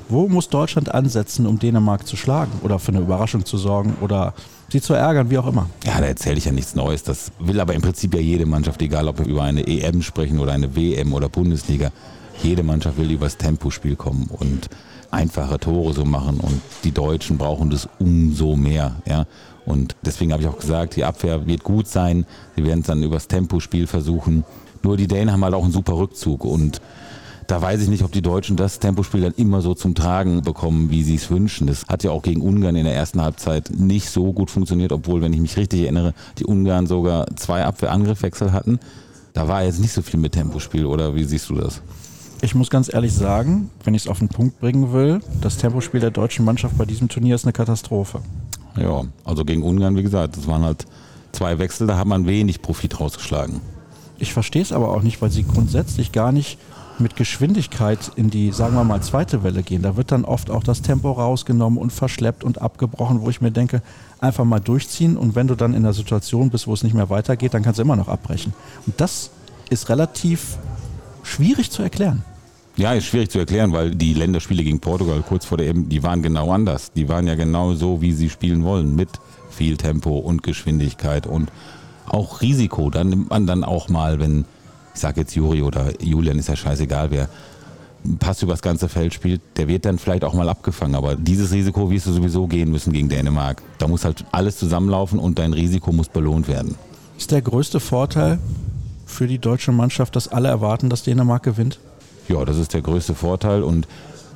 wo 0.08 0.28
muss 0.28 0.48
Deutschland 0.48 0.92
ansetzen, 0.92 1.46
um 1.46 1.58
Dänemark 1.58 2.06
zu 2.06 2.16
schlagen 2.16 2.52
oder 2.62 2.78
für 2.78 2.92
eine 2.92 3.00
Überraschung 3.00 3.44
zu 3.44 3.58
sorgen 3.58 3.96
oder 4.00 4.34
sie 4.72 4.80
zu 4.80 4.94
ärgern, 4.94 5.30
wie 5.30 5.38
auch 5.38 5.46
immer? 5.46 5.68
Ja, 5.84 6.00
da 6.00 6.06
erzähle 6.06 6.38
ich 6.38 6.44
ja 6.44 6.52
nichts 6.52 6.74
Neues. 6.74 7.02
Das 7.02 7.32
will 7.38 7.60
aber 7.60 7.74
im 7.74 7.82
Prinzip 7.82 8.14
ja 8.14 8.20
jede 8.20 8.46
Mannschaft, 8.46 8.80
egal 8.82 9.08
ob 9.08 9.18
wir 9.18 9.26
über 9.26 9.42
eine 9.42 9.66
EM 9.66 10.02
sprechen 10.02 10.38
oder 10.38 10.52
eine 10.52 10.74
WM 10.76 11.12
oder 11.12 11.28
Bundesliga. 11.28 11.90
Jede 12.42 12.62
Mannschaft 12.62 12.96
will 12.96 13.10
übers 13.10 13.36
Tempospiel 13.36 13.96
kommen 13.96 14.28
und 14.30 14.68
einfache 15.10 15.58
Tore 15.58 15.92
so 15.92 16.04
machen 16.04 16.40
und 16.40 16.60
die 16.84 16.92
Deutschen 16.92 17.36
brauchen 17.36 17.70
das 17.70 17.88
umso 17.98 18.56
mehr. 18.56 18.96
Ja? 19.06 19.26
Und 19.66 19.96
deswegen 20.02 20.32
habe 20.32 20.42
ich 20.42 20.48
auch 20.48 20.58
gesagt, 20.58 20.96
die 20.96 21.04
Abwehr 21.04 21.46
wird 21.46 21.64
gut 21.64 21.86
sein. 21.86 22.26
Sie 22.56 22.64
werden 22.64 22.80
es 22.80 22.86
dann 22.86 23.02
übers 23.02 23.28
Tempospiel 23.28 23.86
versuchen. 23.86 24.44
Nur 24.82 24.96
die 24.96 25.06
Dänen 25.06 25.32
haben 25.32 25.44
halt 25.44 25.54
auch 25.54 25.64
einen 25.64 25.72
super 25.72 25.96
Rückzug 25.98 26.44
und 26.44 26.80
da 27.50 27.60
weiß 27.60 27.82
ich 27.82 27.88
nicht, 27.88 28.04
ob 28.04 28.12
die 28.12 28.22
Deutschen 28.22 28.56
das 28.56 28.78
Tempospiel 28.78 29.22
dann 29.22 29.34
immer 29.34 29.60
so 29.60 29.74
zum 29.74 29.96
Tragen 29.96 30.42
bekommen, 30.42 30.90
wie 30.90 31.02
sie 31.02 31.16
es 31.16 31.30
wünschen. 31.30 31.66
Das 31.66 31.84
hat 31.88 32.04
ja 32.04 32.12
auch 32.12 32.22
gegen 32.22 32.42
Ungarn 32.42 32.76
in 32.76 32.84
der 32.84 32.94
ersten 32.94 33.20
Halbzeit 33.20 33.72
nicht 33.76 34.08
so 34.08 34.32
gut 34.32 34.52
funktioniert, 34.52 34.92
obwohl, 34.92 35.20
wenn 35.20 35.32
ich 35.32 35.40
mich 35.40 35.56
richtig 35.56 35.82
erinnere, 35.82 36.14
die 36.38 36.44
Ungarn 36.44 36.86
sogar 36.86 37.26
zwei 37.34 37.64
Abwehrangriffwechsel 37.64 38.52
hatten. 38.52 38.78
Da 39.32 39.48
war 39.48 39.64
jetzt 39.64 39.80
nicht 39.80 39.92
so 39.92 40.02
viel 40.02 40.20
mit 40.20 40.32
Tempospiel, 40.32 40.86
oder 40.86 41.16
wie 41.16 41.24
siehst 41.24 41.50
du 41.50 41.56
das? 41.56 41.82
Ich 42.40 42.54
muss 42.54 42.70
ganz 42.70 42.92
ehrlich 42.92 43.12
sagen, 43.12 43.68
wenn 43.82 43.94
ich 43.94 44.02
es 44.02 44.08
auf 44.08 44.20
den 44.20 44.28
Punkt 44.28 44.60
bringen 44.60 44.92
will, 44.92 45.20
das 45.40 45.56
Tempospiel 45.56 46.00
der 46.00 46.12
deutschen 46.12 46.44
Mannschaft 46.44 46.78
bei 46.78 46.84
diesem 46.84 47.08
Turnier 47.08 47.34
ist 47.34 47.44
eine 47.44 47.52
Katastrophe. 47.52 48.20
Ja, 48.76 49.02
also 49.24 49.44
gegen 49.44 49.64
Ungarn, 49.64 49.96
wie 49.96 50.04
gesagt, 50.04 50.36
das 50.36 50.46
waren 50.46 50.62
halt 50.62 50.86
zwei 51.32 51.58
Wechsel, 51.58 51.88
da 51.88 51.98
hat 51.98 52.06
man 52.06 52.26
wenig 52.26 52.62
Profit 52.62 53.00
rausgeschlagen. 53.00 53.60
Ich 54.20 54.32
verstehe 54.32 54.62
es 54.62 54.70
aber 54.70 54.90
auch 54.90 55.02
nicht, 55.02 55.20
weil 55.20 55.30
sie 55.30 55.42
grundsätzlich 55.42 56.12
gar 56.12 56.30
nicht 56.30 56.58
mit 57.00 57.16
Geschwindigkeit 57.16 58.12
in 58.16 58.30
die, 58.30 58.52
sagen 58.52 58.74
wir 58.74 58.84
mal, 58.84 59.02
zweite 59.02 59.42
Welle 59.42 59.62
gehen. 59.62 59.82
Da 59.82 59.96
wird 59.96 60.12
dann 60.12 60.24
oft 60.24 60.50
auch 60.50 60.62
das 60.62 60.82
Tempo 60.82 61.12
rausgenommen 61.12 61.78
und 61.78 61.92
verschleppt 61.92 62.44
und 62.44 62.60
abgebrochen, 62.60 63.22
wo 63.22 63.30
ich 63.30 63.40
mir 63.40 63.50
denke, 63.50 63.82
einfach 64.20 64.44
mal 64.44 64.60
durchziehen 64.60 65.16
und 65.16 65.34
wenn 65.34 65.46
du 65.46 65.54
dann 65.54 65.74
in 65.74 65.82
der 65.82 65.92
Situation 65.92 66.50
bist, 66.50 66.66
wo 66.66 66.74
es 66.74 66.82
nicht 66.82 66.94
mehr 66.94 67.10
weitergeht, 67.10 67.54
dann 67.54 67.62
kannst 67.62 67.78
du 67.78 67.82
immer 67.82 67.96
noch 67.96 68.08
abbrechen. 68.08 68.52
Und 68.86 69.00
das 69.00 69.30
ist 69.70 69.88
relativ 69.88 70.58
schwierig 71.22 71.70
zu 71.70 71.82
erklären. 71.82 72.22
Ja, 72.76 72.92
ist 72.92 73.06
schwierig 73.06 73.30
zu 73.30 73.38
erklären, 73.38 73.72
weil 73.72 73.94
die 73.94 74.14
Länderspiele 74.14 74.62
gegen 74.62 74.80
Portugal 74.80 75.22
kurz 75.26 75.44
vor 75.44 75.58
der 75.58 75.68
EM, 75.68 75.88
die 75.88 76.02
waren 76.02 76.22
genau 76.22 76.52
anders. 76.52 76.92
Die 76.92 77.08
waren 77.08 77.26
ja 77.26 77.34
genau 77.34 77.74
so, 77.74 78.00
wie 78.00 78.12
sie 78.12 78.30
spielen 78.30 78.62
wollen, 78.64 78.94
mit 78.94 79.10
viel 79.50 79.76
Tempo 79.76 80.16
und 80.18 80.42
Geschwindigkeit 80.42 81.26
und 81.26 81.50
auch 82.06 82.40
Risiko. 82.40 82.90
Dann 82.90 83.08
nimmt 83.08 83.30
man 83.30 83.46
dann 83.46 83.64
auch 83.64 83.88
mal, 83.88 84.20
wenn 84.20 84.44
ich 84.94 85.00
sage 85.00 85.20
jetzt 85.20 85.34
Juri 85.34 85.62
oder 85.62 85.92
Julian, 86.02 86.38
ist 86.38 86.48
ja 86.48 86.56
scheißegal, 86.56 87.10
wer 87.10 87.28
Pass 88.18 88.42
übers 88.42 88.62
ganze 88.62 88.88
Feld 88.88 89.12
spielt, 89.12 89.42
der 89.56 89.68
wird 89.68 89.84
dann 89.84 89.98
vielleicht 89.98 90.24
auch 90.24 90.32
mal 90.32 90.48
abgefangen. 90.48 90.94
Aber 90.94 91.16
dieses 91.16 91.52
Risiko 91.52 91.90
wirst 91.90 92.06
du 92.06 92.12
sowieso 92.12 92.46
gehen 92.46 92.70
müssen 92.70 92.92
gegen 92.92 93.10
Dänemark. 93.10 93.62
Da 93.78 93.88
muss 93.88 94.04
halt 94.06 94.24
alles 94.32 94.56
zusammenlaufen 94.56 95.18
und 95.18 95.38
dein 95.38 95.52
Risiko 95.52 95.92
muss 95.92 96.08
belohnt 96.08 96.48
werden. 96.48 96.76
Ist 97.18 97.30
der 97.30 97.42
größte 97.42 97.78
Vorteil 97.78 98.38
für 99.04 99.26
die 99.26 99.38
deutsche 99.38 99.72
Mannschaft, 99.72 100.16
dass 100.16 100.28
alle 100.28 100.48
erwarten, 100.48 100.88
dass 100.88 101.02
Dänemark 101.02 101.42
gewinnt? 101.42 101.78
Ja, 102.28 102.42
das 102.46 102.56
ist 102.56 102.72
der 102.72 102.80
größte 102.80 103.14
Vorteil. 103.14 103.62
Und 103.62 103.86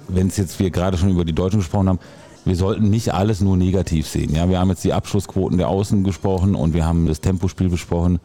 wenn 0.08 0.26
es 0.26 0.36
jetzt 0.36 0.58
wir 0.58 0.70
gerade 0.70 0.98
schon 0.98 1.08
über 1.08 1.24
die 1.24 1.32
Deutschen 1.32 1.60
gesprochen 1.60 1.88
haben, 1.88 2.00
wir 2.44 2.56
sollten 2.56 2.90
nicht 2.90 3.14
alles 3.14 3.40
nur 3.40 3.56
negativ 3.56 4.06
sehen. 4.06 4.34
Ja, 4.34 4.48
wir 4.50 4.58
haben 4.58 4.68
jetzt 4.68 4.84
die 4.84 4.92
Abschlussquoten 4.92 5.56
der 5.56 5.68
Außen 5.68 6.04
gesprochen 6.04 6.54
und 6.54 6.74
wir 6.74 6.84
haben 6.84 7.06
das 7.06 7.22
Tempospiel 7.22 7.70
besprochen. 7.70 8.20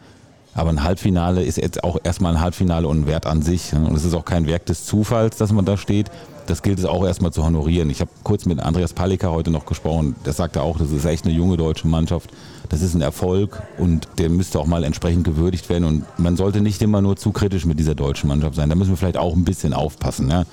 Aber 0.60 0.72
ein 0.72 0.84
Halbfinale 0.84 1.42
ist 1.42 1.56
jetzt 1.56 1.86
auch 1.86 2.00
erstmal 2.04 2.36
ein 2.36 2.42
Halbfinale 2.42 2.86
und 2.86 3.04
ein 3.04 3.08
Wert 3.08 3.26
an 3.26 3.42
sich. 3.42 3.72
Und 3.72 3.96
es 3.96 4.04
ist 4.04 4.14
auch 4.14 4.26
kein 4.26 4.46
Werk 4.46 4.66
des 4.66 4.86
Zufalls, 4.86 5.38
dass 5.38 5.54
man 5.54 5.64
da 5.64 5.78
steht. 5.78 6.12
Das 6.48 6.64
gilt 6.64 6.80
es 6.80 6.84
auch 6.84 7.06
erstmal 7.06 7.32
zu 7.32 7.46
honorieren. 7.46 7.90
Ich 7.90 8.02
habe 8.02 8.12
kurz 8.24 8.46
mit 8.46 8.60
Andreas 8.60 8.92
Palika 8.92 9.30
heute 9.30 9.52
noch 9.52 9.66
gesprochen. 9.66 10.18
Der 10.26 10.34
sagte 10.34 10.62
auch, 10.62 10.78
das 10.78 10.92
ist 10.92 11.06
echt 11.06 11.24
eine 11.24 11.34
junge 11.34 11.56
deutsche 11.56 11.88
Mannschaft. 11.88 12.32
Das 12.68 12.82
ist 12.82 12.94
ein 12.94 13.02
Erfolg 13.02 13.62
und 13.78 14.10
der 14.18 14.30
müsste 14.30 14.60
auch 14.60 14.66
mal 14.66 14.84
entsprechend 14.84 15.24
gewürdigt 15.24 15.70
werden. 15.70 15.86
Und 15.86 16.20
man 16.20 16.36
sollte 16.36 16.60
nicht 16.60 16.82
immer 16.82 17.02
nur 17.02 17.16
zu 17.16 17.32
kritisch 17.32 17.66
mit 17.66 17.80
dieser 17.80 17.96
deutschen 17.96 18.28
Mannschaft 18.28 18.56
sein. 18.56 18.68
Da 18.68 18.76
müssen 18.76 18.90
wir 18.90 18.98
vielleicht 18.98 19.16
auch 19.16 19.38
ein 19.38 19.46
bisschen 19.46 19.74
aufpassen. 19.74 20.30
Ja? 20.30 20.44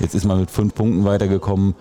Jetzt 0.00 0.16
ist 0.16 0.24
man 0.24 0.40
mit 0.40 0.50
fünf 0.50 0.74
Punkten 0.74 1.04
weitergekommen. 1.04 1.76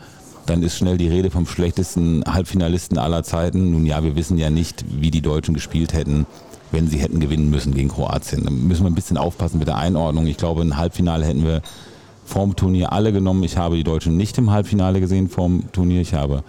Dann 0.45 0.61
ist 0.61 0.77
schnell 0.77 0.99
die 0.99 1.07
Rede 1.07 1.31
vom 1.31 1.47
schlechtesten 1.47 2.23
Halbfinalisten 2.27 2.99
aller 2.99 3.23
Zeiten. 3.23 3.71
Nun 3.71 3.87
ja, 3.87 4.03
wir 4.03 4.15
wissen 4.15 4.37
ja 4.37 4.51
nicht, 4.51 4.85
wie 4.87 5.09
die 5.09 5.21
Deutschen 5.21 5.55
gespielt 5.55 5.93
hätten 5.93 6.27
wenn 6.71 6.87
sie 6.87 6.97
hätten 6.97 7.19
gewinnen 7.19 7.49
müssen 7.49 7.73
gegen 7.73 7.89
Kroatien. 7.89 8.43
Da 8.45 8.51
müssen 8.51 8.83
wir 8.83 8.89
ein 8.89 8.95
bisschen 8.95 9.17
aufpassen 9.17 9.59
mit 9.59 9.67
der 9.67 9.77
Einordnung. 9.77 10.25
Ich 10.27 10.37
glaube, 10.37 10.61
ein 10.61 10.77
Halbfinale 10.77 11.25
hätten 11.25 11.45
wir 11.45 11.61
vorm 12.25 12.55
Turnier 12.55 12.93
alle 12.93 13.11
genommen. 13.11 13.43
Ich 13.43 13.57
habe 13.57 13.75
die 13.75 13.83
Deutschen 13.83 14.17
nicht 14.17 14.37
im 14.37 14.51
Halbfinale 14.51 14.99
gesehen 14.99 15.29
vorm 15.29 15.63
Turnier. 15.71 16.01
Ich 16.01 16.13
habe 16.13 16.43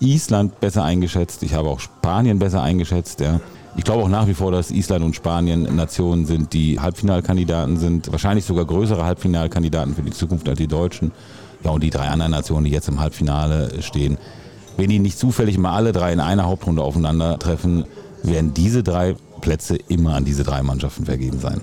Island 0.00 0.60
besser 0.60 0.84
eingeschätzt. 0.84 1.42
Ich 1.42 1.54
habe 1.54 1.68
auch 1.68 1.80
Spanien 1.80 2.38
besser 2.38 2.62
eingeschätzt. 2.62 3.20
Ja. 3.20 3.40
Ich 3.76 3.84
glaube 3.84 4.02
auch 4.02 4.08
nach 4.08 4.26
wie 4.26 4.34
vor, 4.34 4.50
dass 4.50 4.70
Island 4.70 5.04
und 5.04 5.14
Spanien 5.14 5.76
Nationen 5.76 6.26
sind, 6.26 6.52
die 6.52 6.80
Halbfinalkandidaten 6.80 7.76
sind. 7.76 8.10
Wahrscheinlich 8.10 8.44
sogar 8.44 8.64
größere 8.64 9.04
Halbfinalkandidaten 9.04 9.94
für 9.94 10.02
die 10.02 10.10
Zukunft 10.10 10.48
als 10.48 10.58
die 10.58 10.66
Deutschen. 10.66 11.12
Ja, 11.64 11.70
und 11.70 11.82
die 11.82 11.90
drei 11.90 12.08
anderen 12.08 12.32
Nationen, 12.32 12.64
die 12.64 12.70
jetzt 12.70 12.88
im 12.88 13.00
Halbfinale 13.00 13.82
stehen. 13.82 14.18
Wenn 14.76 14.88
die 14.88 14.98
nicht 14.98 15.18
zufällig 15.18 15.58
mal 15.58 15.74
alle 15.74 15.92
drei 15.92 16.12
in 16.12 16.20
einer 16.20 16.46
Hauptrunde 16.46 16.82
aufeinandertreffen, 16.82 17.84
werden 18.22 18.54
diese 18.54 18.82
drei 18.82 19.14
Plätze 19.40 19.76
immer 19.88 20.14
an 20.14 20.24
diese 20.24 20.44
drei 20.44 20.62
Mannschaften 20.62 21.04
vergeben 21.04 21.40
sein. 21.40 21.60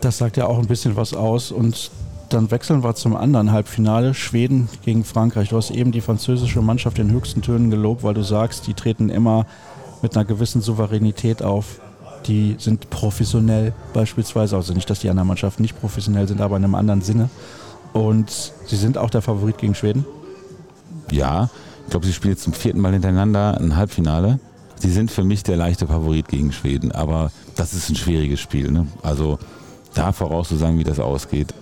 Das 0.00 0.18
sagt 0.18 0.36
ja 0.36 0.46
auch 0.46 0.58
ein 0.58 0.66
bisschen 0.66 0.96
was 0.96 1.14
aus 1.14 1.50
und 1.50 1.90
dann 2.28 2.50
wechseln 2.50 2.84
wir 2.84 2.94
zum 2.94 3.16
anderen 3.16 3.52
Halbfinale. 3.52 4.14
Schweden 4.14 4.68
gegen 4.84 5.04
Frankreich. 5.04 5.48
Du 5.48 5.56
hast 5.56 5.70
eben 5.70 5.92
die 5.92 6.00
französische 6.00 6.60
Mannschaft 6.60 6.98
in 6.98 7.10
höchsten 7.10 7.42
Tönen 7.42 7.70
gelobt, 7.70 8.02
weil 8.02 8.14
du 8.14 8.22
sagst, 8.22 8.66
die 8.66 8.74
treten 8.74 9.08
immer 9.08 9.46
mit 10.02 10.14
einer 10.14 10.24
gewissen 10.24 10.60
Souveränität 10.60 11.42
auf. 11.42 11.80
Die 12.26 12.56
sind 12.58 12.90
professionell 12.90 13.72
beispielsweise. 13.94 14.56
Also 14.56 14.74
nicht, 14.74 14.90
dass 14.90 15.00
die 15.00 15.08
anderen 15.08 15.28
Mannschaften 15.28 15.62
nicht 15.62 15.80
professionell 15.80 16.28
sind, 16.28 16.40
aber 16.40 16.56
in 16.56 16.64
einem 16.64 16.74
anderen 16.74 17.00
Sinne. 17.00 17.30
Und 17.92 18.52
sie 18.66 18.76
sind 18.76 18.98
auch 18.98 19.10
der 19.10 19.22
Favorit 19.22 19.58
gegen 19.58 19.74
Schweden? 19.74 20.04
Ja, 21.10 21.48
ich 21.84 21.90
glaube, 21.90 22.04
sie 22.04 22.12
spielen 22.12 22.34
jetzt 22.34 22.44
zum 22.44 22.52
vierten 22.52 22.80
Mal 22.80 22.92
hintereinander 22.92 23.58
ein 23.58 23.76
Halbfinale. 23.76 24.38
Sie 24.80 24.90
sind 24.90 25.10
für 25.10 25.24
mich 25.24 25.42
der 25.42 25.56
leichte 25.56 25.86
Favorit 25.86 26.28
gegen 26.28 26.52
Schweden, 26.52 26.92
aber 26.92 27.32
das 27.56 27.74
ist 27.74 27.88
ein 27.88 27.96
schwieriges 27.96 28.40
Spiel. 28.40 28.70
Ne? 28.70 28.86
Also 29.02 29.38
da 29.94 30.12
vorauszusagen, 30.12 30.78
wie 30.78 30.84
das 30.84 31.00
ausgeht. 31.00 31.52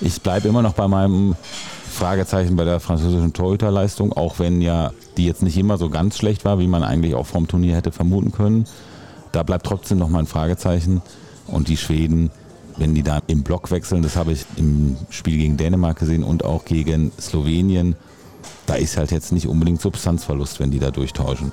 Ich 0.00 0.20
bleibe 0.20 0.48
immer 0.48 0.62
noch 0.62 0.74
bei 0.74 0.86
meinem 0.88 1.34
Fragezeichen 1.90 2.56
bei 2.56 2.64
der 2.64 2.80
französischen 2.80 3.32
Torhüterleistung, 3.32 4.12
auch 4.12 4.38
wenn 4.38 4.60
ja 4.60 4.92
die 5.16 5.24
jetzt 5.24 5.42
nicht 5.42 5.56
immer 5.56 5.78
so 5.78 5.88
ganz 5.88 6.18
schlecht 6.18 6.44
war, 6.44 6.58
wie 6.58 6.66
man 6.66 6.82
eigentlich 6.82 7.14
auch 7.14 7.26
vom 7.26 7.48
Turnier 7.48 7.74
hätte 7.74 7.92
vermuten 7.92 8.32
können. 8.32 8.66
Da 9.32 9.42
bleibt 9.42 9.64
trotzdem 9.64 9.98
noch 9.98 10.10
mal 10.10 10.20
ein 10.20 10.26
Fragezeichen. 10.26 11.00
Und 11.46 11.68
die 11.68 11.76
Schweden, 11.76 12.30
wenn 12.76 12.94
die 12.94 13.02
da 13.02 13.22
im 13.28 13.42
Block 13.42 13.70
wechseln, 13.70 14.02
das 14.02 14.16
habe 14.16 14.32
ich 14.32 14.44
im 14.56 14.96
Spiel 15.08 15.38
gegen 15.38 15.56
Dänemark 15.56 15.98
gesehen 15.98 16.22
und 16.22 16.44
auch 16.44 16.64
gegen 16.64 17.12
Slowenien, 17.18 17.96
da 18.66 18.74
ist 18.74 18.96
halt 18.96 19.12
jetzt 19.12 19.32
nicht 19.32 19.46
unbedingt 19.46 19.80
Substanzverlust, 19.80 20.60
wenn 20.60 20.70
die 20.70 20.78
da 20.78 20.90
durchtauschen. 20.90 21.52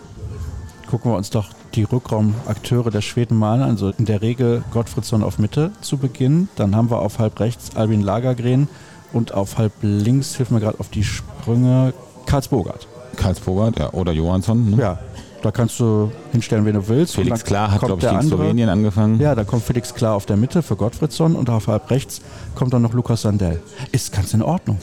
Gucken 0.94 1.10
wir 1.10 1.18
uns 1.18 1.32
doch 1.32 1.48
die 1.74 1.86
Rückraumakteure 1.86 2.92
der 2.92 3.02
Schweden 3.02 3.36
mal 3.36 3.64
an. 3.64 3.72
Also 3.72 3.90
in 3.98 4.06
der 4.06 4.22
Regel 4.22 4.64
Gottfriedson 4.70 5.24
auf 5.24 5.40
Mitte 5.40 5.72
zu 5.82 5.98
Beginn. 5.98 6.50
Dann 6.56 6.76
haben 6.76 6.92
wir 6.92 7.00
auf 7.00 7.18
halb 7.18 7.40
rechts 7.40 7.76
Albin 7.76 8.04
Lagergren 8.04 8.68
und 9.12 9.34
auf 9.34 9.58
halb 9.58 9.72
links, 9.82 10.36
hilf 10.36 10.52
mir 10.52 10.60
gerade 10.60 10.80
auf 10.80 10.90
die 10.90 11.04
Sprünge, 11.04 11.96
Karlsbogart. 12.28 12.88
Karlsbogart, 13.16 13.80
ja, 13.80 13.92
oder 13.94 14.12
Johansson. 14.12 14.70
Ne? 14.70 14.78
Ja, 14.78 15.00
da 15.42 15.50
kannst 15.50 15.80
du 15.80 16.12
hinstellen, 16.32 16.64
wen 16.64 16.76
du 16.76 16.88
willst. 16.88 17.16
Felix 17.16 17.44
Klar 17.44 17.72
hat, 17.72 17.80
glaube 17.80 18.00
ich, 18.00 18.08
andere. 18.08 18.28
Slowenien 18.28 18.70
angefangen. 18.70 19.20
Ja, 19.20 19.34
da 19.34 19.46
kommt 19.46 19.64
Felix 19.64 19.96
Klar 19.96 20.14
auf 20.14 20.28
der 20.28 20.38
Mitte 20.38 20.62
für 20.62 20.76
Gottfriedson 20.76 21.36
und 21.36 21.50
auf 21.50 21.66
halb 21.66 21.90
rechts 21.90 22.22
kommt 22.54 22.72
dann 22.72 22.84
noch 22.84 22.94
Lukas 22.94 23.24
Sandell. 23.24 23.64
Ist 23.92 24.14
ganz 24.14 24.36
in 24.36 24.44
Ordnung. 24.44 24.78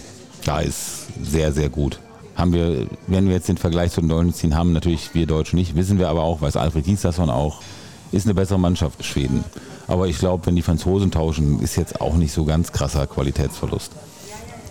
Da 0.45 0.59
ist 0.59 1.07
sehr, 1.23 1.53
sehr 1.53 1.69
gut. 1.69 2.01
Haben 2.41 2.55
wir, 2.55 2.87
wenn 3.07 3.27
wir 3.27 3.35
jetzt 3.35 3.49
den 3.49 3.59
Vergleich 3.59 3.93
zu 3.93 4.01
den 4.01 4.09
Deutschen 4.09 4.33
ziehen, 4.33 4.55
haben 4.57 4.73
natürlich 4.73 5.13
wir 5.13 5.27
Deutschen 5.27 5.59
nicht, 5.59 5.77
wissen 5.77 5.99
wir 5.99 6.09
aber 6.09 6.23
auch, 6.23 6.41
weiß 6.41 6.57
Alfred 6.57 6.87
Dienstagson 6.87 7.29
auch, 7.29 7.61
ist 8.13 8.27
eine 8.27 8.35
bessere 8.35 8.59
Mannschaft 8.59 9.05
Schweden. 9.05 9.45
Aber 9.87 10.09
ich 10.09 10.19
glaube, 10.19 10.47
wenn 10.47 10.57
die 10.57 10.63
Franzosen 10.63 11.11
tauschen, 11.11 11.61
ist 11.61 11.77
jetzt 11.77 12.01
auch 12.01 12.15
nicht 12.15 12.33
so 12.33 12.47
ganz 12.47 12.73
krasser 12.73 13.07
Qualitätsverlust. 13.07 13.93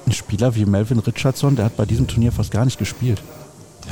Ein 0.07 0.11
Spieler 0.13 0.55
wie 0.55 0.65
Melvin 0.65 0.97
Richardson, 0.97 1.55
der 1.55 1.65
hat 1.65 1.77
bei 1.77 1.85
diesem 1.85 2.07
Turnier 2.07 2.31
fast 2.31 2.49
gar 2.49 2.65
nicht 2.65 2.79
gespielt. 2.79 3.21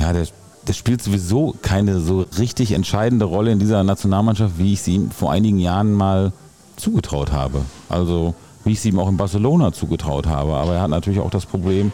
Ja, 0.00 0.12
der 0.12 0.26
das 0.64 0.76
spielt 0.76 1.02
sowieso 1.02 1.54
keine 1.62 2.00
so 2.00 2.26
richtig 2.38 2.72
entscheidende 2.72 3.24
Rolle 3.24 3.52
in 3.52 3.58
dieser 3.58 3.84
Nationalmannschaft, 3.84 4.58
wie 4.58 4.74
ich 4.74 4.82
sie 4.82 4.96
ihm 4.96 5.10
vor 5.10 5.32
einigen 5.32 5.58
Jahren 5.58 5.94
mal 5.94 6.32
zugetraut 6.76 7.32
habe. 7.32 7.62
Also 7.88 8.34
wie 8.68 8.72
ich 8.72 8.80
sie 8.80 8.90
ihm 8.90 8.98
auch 8.98 9.08
in 9.08 9.16
Barcelona 9.16 9.72
zugetraut 9.72 10.26
habe. 10.26 10.54
Aber 10.54 10.74
er 10.74 10.82
hat 10.82 10.90
natürlich 10.90 11.20
auch 11.20 11.30
das 11.30 11.46
Problem, 11.46 11.90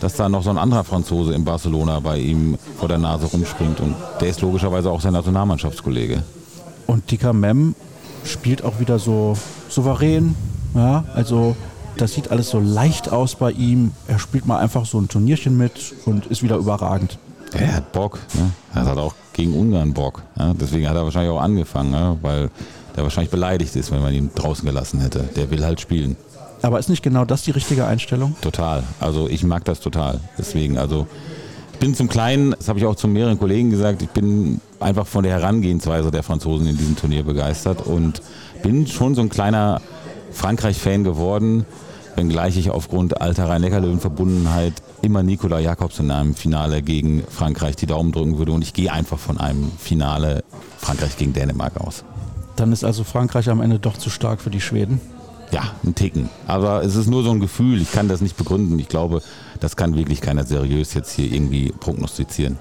dass 0.00 0.14
da 0.14 0.28
noch 0.28 0.42
so 0.42 0.50
ein 0.50 0.58
anderer 0.58 0.84
Franzose 0.84 1.32
in 1.32 1.44
Barcelona 1.44 2.00
bei 2.00 2.18
ihm 2.18 2.58
vor 2.78 2.88
der 2.88 2.98
Nase 2.98 3.26
rumspringt. 3.26 3.80
Und 3.80 3.96
der 4.20 4.28
ist 4.28 4.40
logischerweise 4.42 4.90
auch 4.90 5.00
sein 5.00 5.14
Nationalmannschaftskollege. 5.14 6.22
Und 6.86 7.10
Dika 7.10 7.32
Mem 7.32 7.74
spielt 8.24 8.62
auch 8.62 8.78
wieder 8.78 8.98
so 8.98 9.36
souverän. 9.68 10.34
Ja, 10.74 11.04
also 11.14 11.56
das 11.96 12.12
sieht 12.12 12.30
alles 12.30 12.50
so 12.50 12.60
leicht 12.60 13.10
aus 13.10 13.34
bei 13.34 13.50
ihm. 13.50 13.92
Er 14.06 14.18
spielt 14.18 14.46
mal 14.46 14.58
einfach 14.58 14.86
so 14.86 15.00
ein 15.00 15.08
Turnierchen 15.08 15.56
mit 15.56 15.94
und 16.04 16.26
ist 16.26 16.42
wieder 16.42 16.56
überragend. 16.56 17.18
Er 17.54 17.76
hat 17.76 17.92
Bock. 17.92 18.18
Ne? 18.34 18.50
Er 18.74 18.84
hat 18.84 18.98
auch 18.98 19.14
gegen 19.32 19.54
Ungarn 19.54 19.94
Bock. 19.94 20.22
Ja? 20.38 20.52
Deswegen 20.54 20.88
hat 20.88 20.96
er 20.96 21.04
wahrscheinlich 21.04 21.32
auch 21.32 21.40
angefangen, 21.40 21.92
ja? 21.92 22.16
weil 22.20 22.50
der 22.98 23.04
wahrscheinlich 23.04 23.30
beleidigt 23.30 23.76
ist, 23.76 23.92
wenn 23.92 24.02
man 24.02 24.12
ihn 24.12 24.30
draußen 24.34 24.66
gelassen 24.66 25.00
hätte. 25.00 25.20
Der 25.36 25.50
will 25.50 25.64
halt 25.64 25.80
spielen. 25.80 26.16
Aber 26.62 26.80
ist 26.80 26.88
nicht 26.88 27.04
genau 27.04 27.24
das 27.24 27.42
die 27.42 27.52
richtige 27.52 27.86
Einstellung? 27.86 28.34
Total. 28.40 28.82
Also 28.98 29.28
ich 29.28 29.44
mag 29.44 29.64
das 29.64 29.78
total. 29.78 30.18
Deswegen, 30.36 30.76
also 30.76 31.06
ich 31.74 31.78
bin 31.78 31.94
zum 31.94 32.08
Kleinen, 32.08 32.56
das 32.58 32.68
habe 32.68 32.80
ich 32.80 32.86
auch 32.86 32.96
zu 32.96 33.06
mehreren 33.06 33.38
Kollegen 33.38 33.70
gesagt, 33.70 34.02
ich 34.02 34.08
bin 34.08 34.60
einfach 34.80 35.06
von 35.06 35.22
der 35.22 35.32
Herangehensweise 35.32 36.10
der 36.10 36.24
Franzosen 36.24 36.66
in 36.66 36.76
diesem 36.76 36.96
Turnier 36.96 37.22
begeistert 37.22 37.86
und 37.86 38.20
bin 38.64 38.88
schon 38.88 39.14
so 39.14 39.22
ein 39.22 39.28
kleiner 39.28 39.80
Frankreich-Fan 40.32 41.04
geworden 41.04 41.64
wenngleich 42.18 42.56
ich 42.58 42.70
aufgrund 42.70 43.20
alter 43.20 43.48
Rhein-Neckar-Löwen-Verbundenheit 43.48 44.74
immer 45.02 45.22
Nikola 45.22 45.60
Jakobs 45.60 46.00
in 46.00 46.10
einem 46.10 46.34
Finale 46.34 46.82
gegen 46.82 47.22
Frankreich 47.22 47.76
die 47.76 47.86
Daumen 47.86 48.10
drücken 48.10 48.38
würde. 48.38 48.52
Und 48.52 48.62
ich 48.62 48.74
gehe 48.74 48.92
einfach 48.92 49.18
von 49.18 49.38
einem 49.38 49.70
Finale 49.78 50.42
Frankreich 50.78 51.16
gegen 51.16 51.32
Dänemark 51.32 51.80
aus. 51.80 52.04
Dann 52.58 52.72
ist 52.72 52.82
also 52.82 53.04
Frankreich 53.04 53.48
am 53.48 53.60
Ende 53.60 53.78
doch 53.78 53.96
zu 53.96 54.10
stark 54.10 54.40
für 54.40 54.50
die 54.50 54.60
Schweden? 54.60 55.00
Ja, 55.52 55.62
ein 55.84 55.94
Ticken. 55.94 56.28
Aber 56.48 56.82
es 56.82 56.96
ist 56.96 57.06
nur 57.06 57.22
so 57.22 57.30
ein 57.30 57.38
Gefühl. 57.38 57.80
Ich 57.80 57.92
kann 57.92 58.08
das 58.08 58.20
nicht 58.20 58.36
begründen. 58.36 58.78
Ich 58.80 58.88
glaube, 58.88 59.22
das 59.60 59.76
kann 59.76 59.94
wirklich 59.94 60.20
keiner 60.20 60.44
seriös 60.44 60.92
jetzt 60.92 61.12
hier 61.12 61.32
irgendwie 61.32 61.72
prognostizieren. 61.78 62.58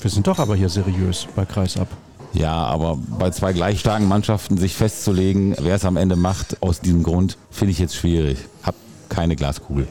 Wir 0.00 0.10
sind 0.10 0.26
doch 0.26 0.40
aber 0.40 0.56
hier 0.56 0.68
seriös 0.68 1.28
bei 1.36 1.44
Kreisab. 1.44 1.86
Ja, 2.32 2.54
aber 2.54 2.98
bei 3.18 3.30
zwei 3.30 3.52
gleich 3.52 3.80
starken 3.80 4.08
Mannschaften 4.08 4.58
sich 4.58 4.74
festzulegen, 4.74 5.54
wer 5.60 5.76
es 5.76 5.84
am 5.84 5.96
Ende 5.96 6.16
macht, 6.16 6.60
aus 6.60 6.80
diesem 6.80 7.04
Grund, 7.04 7.38
finde 7.50 7.70
ich 7.70 7.78
jetzt 7.78 7.94
schwierig. 7.94 8.38
Hab 8.64 8.74
keine 9.08 9.36
Glaskugel. 9.36 9.86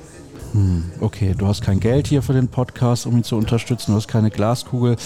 Hm, 0.51 0.83
okay, 0.99 1.33
du 1.35 1.47
hast 1.47 1.61
kein 1.61 1.79
Geld 1.79 2.07
hier 2.07 2.21
für 2.21 2.33
den 2.33 2.49
Podcast, 2.49 3.07
um 3.07 3.15
ihn 3.15 3.23
zu 3.23 3.37
unterstützen. 3.37 3.91
Du 3.91 3.97
hast 3.97 4.07
keine 4.09 4.29
Glaskugel. 4.29 4.97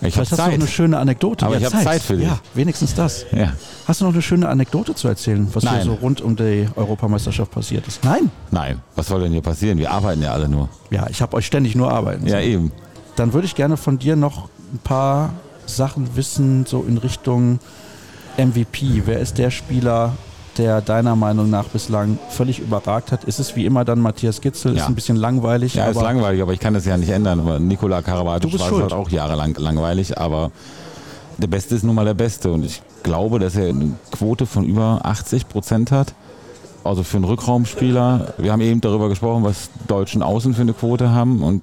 Ich 0.00 0.12
Vielleicht 0.14 0.30
hast 0.32 0.38
Zeit. 0.38 0.46
du 0.48 0.52
noch 0.52 0.58
eine 0.58 0.68
schöne 0.68 0.98
Anekdote. 0.98 1.46
Aber 1.46 1.54
ja, 1.58 1.66
ich 1.66 1.72
habe 1.74 1.84
Zeit 1.84 2.02
für 2.02 2.16
dich. 2.16 2.26
Ja, 2.26 2.38
wenigstens 2.54 2.94
das. 2.94 3.24
Ja. 3.32 3.52
Hast 3.86 4.00
du 4.00 4.04
noch 4.04 4.12
eine 4.12 4.22
schöne 4.22 4.48
Anekdote 4.48 4.94
zu 4.94 5.08
erzählen, 5.08 5.48
was 5.52 5.64
Nein. 5.64 5.76
hier 5.76 5.84
so 5.84 5.94
rund 5.94 6.20
um 6.20 6.36
die 6.36 6.68
Europameisterschaft 6.76 7.50
passiert 7.50 7.86
ist? 7.86 8.04
Nein? 8.04 8.30
Nein. 8.50 8.80
Was 8.94 9.06
soll 9.06 9.22
denn 9.22 9.32
hier 9.32 9.40
passieren? 9.42 9.78
Wir 9.78 9.90
arbeiten 9.90 10.22
ja 10.22 10.32
alle 10.32 10.48
nur. 10.48 10.68
Ja, 10.90 11.06
ich 11.08 11.22
habe 11.22 11.36
euch 11.36 11.46
ständig 11.46 11.74
nur 11.74 11.90
arbeiten. 11.90 12.26
Ja, 12.26 12.40
eben. 12.40 12.72
Dann 13.16 13.32
würde 13.32 13.46
ich 13.46 13.54
gerne 13.54 13.76
von 13.78 13.98
dir 13.98 14.16
noch 14.16 14.48
ein 14.72 14.80
paar 14.84 15.32
Sachen 15.64 16.14
wissen, 16.16 16.66
so 16.66 16.84
in 16.86 16.98
Richtung 16.98 17.58
MVP. 18.36 19.02
Wer 19.06 19.20
ist 19.20 19.38
der 19.38 19.50
Spieler, 19.50 20.12
der 20.58 20.80
deiner 20.80 21.16
Meinung 21.16 21.50
nach 21.50 21.64
bislang 21.68 22.18
völlig 22.30 22.58
überragt 22.58 23.12
hat? 23.12 23.24
Ist 23.24 23.38
es 23.38 23.56
wie 23.56 23.66
immer 23.66 23.84
dann 23.84 24.00
Matthias 24.00 24.40
Gitzel? 24.40 24.74
Ja. 24.74 24.82
Ist 24.82 24.88
ein 24.88 24.94
bisschen 24.94 25.16
langweilig. 25.16 25.74
Ja, 25.74 25.86
ist 25.86 26.00
langweilig, 26.00 26.42
aber 26.42 26.52
ich 26.52 26.60
kann 26.60 26.74
das 26.74 26.84
ja 26.84 26.96
nicht 26.96 27.10
ändern. 27.10 27.66
Nikola 27.66 28.02
Karabatic 28.02 28.58
war 28.58 28.70
halt 28.70 28.92
auch 28.92 29.10
jahrelang 29.10 29.54
langweilig, 29.58 30.18
aber 30.18 30.50
der 31.38 31.48
Beste 31.48 31.74
ist 31.74 31.82
nun 31.82 31.94
mal 31.94 32.04
der 32.04 32.14
Beste 32.14 32.50
und 32.50 32.64
ich 32.64 32.82
glaube, 33.02 33.38
dass 33.38 33.56
er 33.56 33.68
eine 33.68 33.92
Quote 34.10 34.46
von 34.46 34.64
über 34.64 35.00
80 35.02 35.48
Prozent 35.48 35.90
hat. 35.90 36.14
Also 36.82 37.02
für 37.02 37.16
einen 37.16 37.24
Rückraumspieler. 37.24 38.34
Wir 38.38 38.52
haben 38.52 38.60
eben 38.60 38.80
darüber 38.80 39.08
gesprochen, 39.08 39.42
was 39.42 39.70
Deutschen 39.88 40.22
Außen 40.22 40.54
für 40.54 40.62
eine 40.62 40.72
Quote 40.72 41.10
haben 41.10 41.42
und 41.42 41.62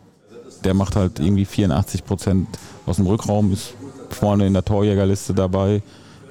der 0.64 0.74
macht 0.74 0.96
halt 0.96 1.20
irgendwie 1.20 1.46
84 1.46 2.06
Prozent 2.06 2.48
aus 2.86 2.98
dem 2.98 3.08
Rückraum, 3.08 3.52
ist 3.52 3.74
vorne 4.10 4.46
in 4.46 4.54
der 4.54 4.64
Torjägerliste 4.64 5.34
dabei 5.34 5.82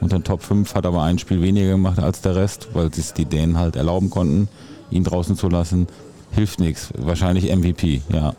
unter 0.03 0.19
den 0.19 0.25
Top 0.25 0.43
5, 0.43 0.75
hat 0.75 0.85
aber 0.85 1.03
ein 1.03 1.19
Spiel 1.19 1.41
weniger 1.41 1.71
gemacht 1.71 1.99
als 2.01 2.21
der 2.21 2.35
Rest, 2.35 2.69
weil 2.75 2.93
sich 2.93 3.12
die 3.12 3.25
Dänen 3.25 3.57
halt 3.57 3.77
erlauben 3.77 4.11
konnten, 4.11 4.49
ihn 4.91 5.05
draußen 5.05 5.37
zu 5.37 5.49
lassen. 5.49 5.87
Hilft 6.33 6.61
nichts. 6.61 6.91
Wahrscheinlich 6.99 7.55
MVP, 7.55 8.03
ja. 8.12 8.35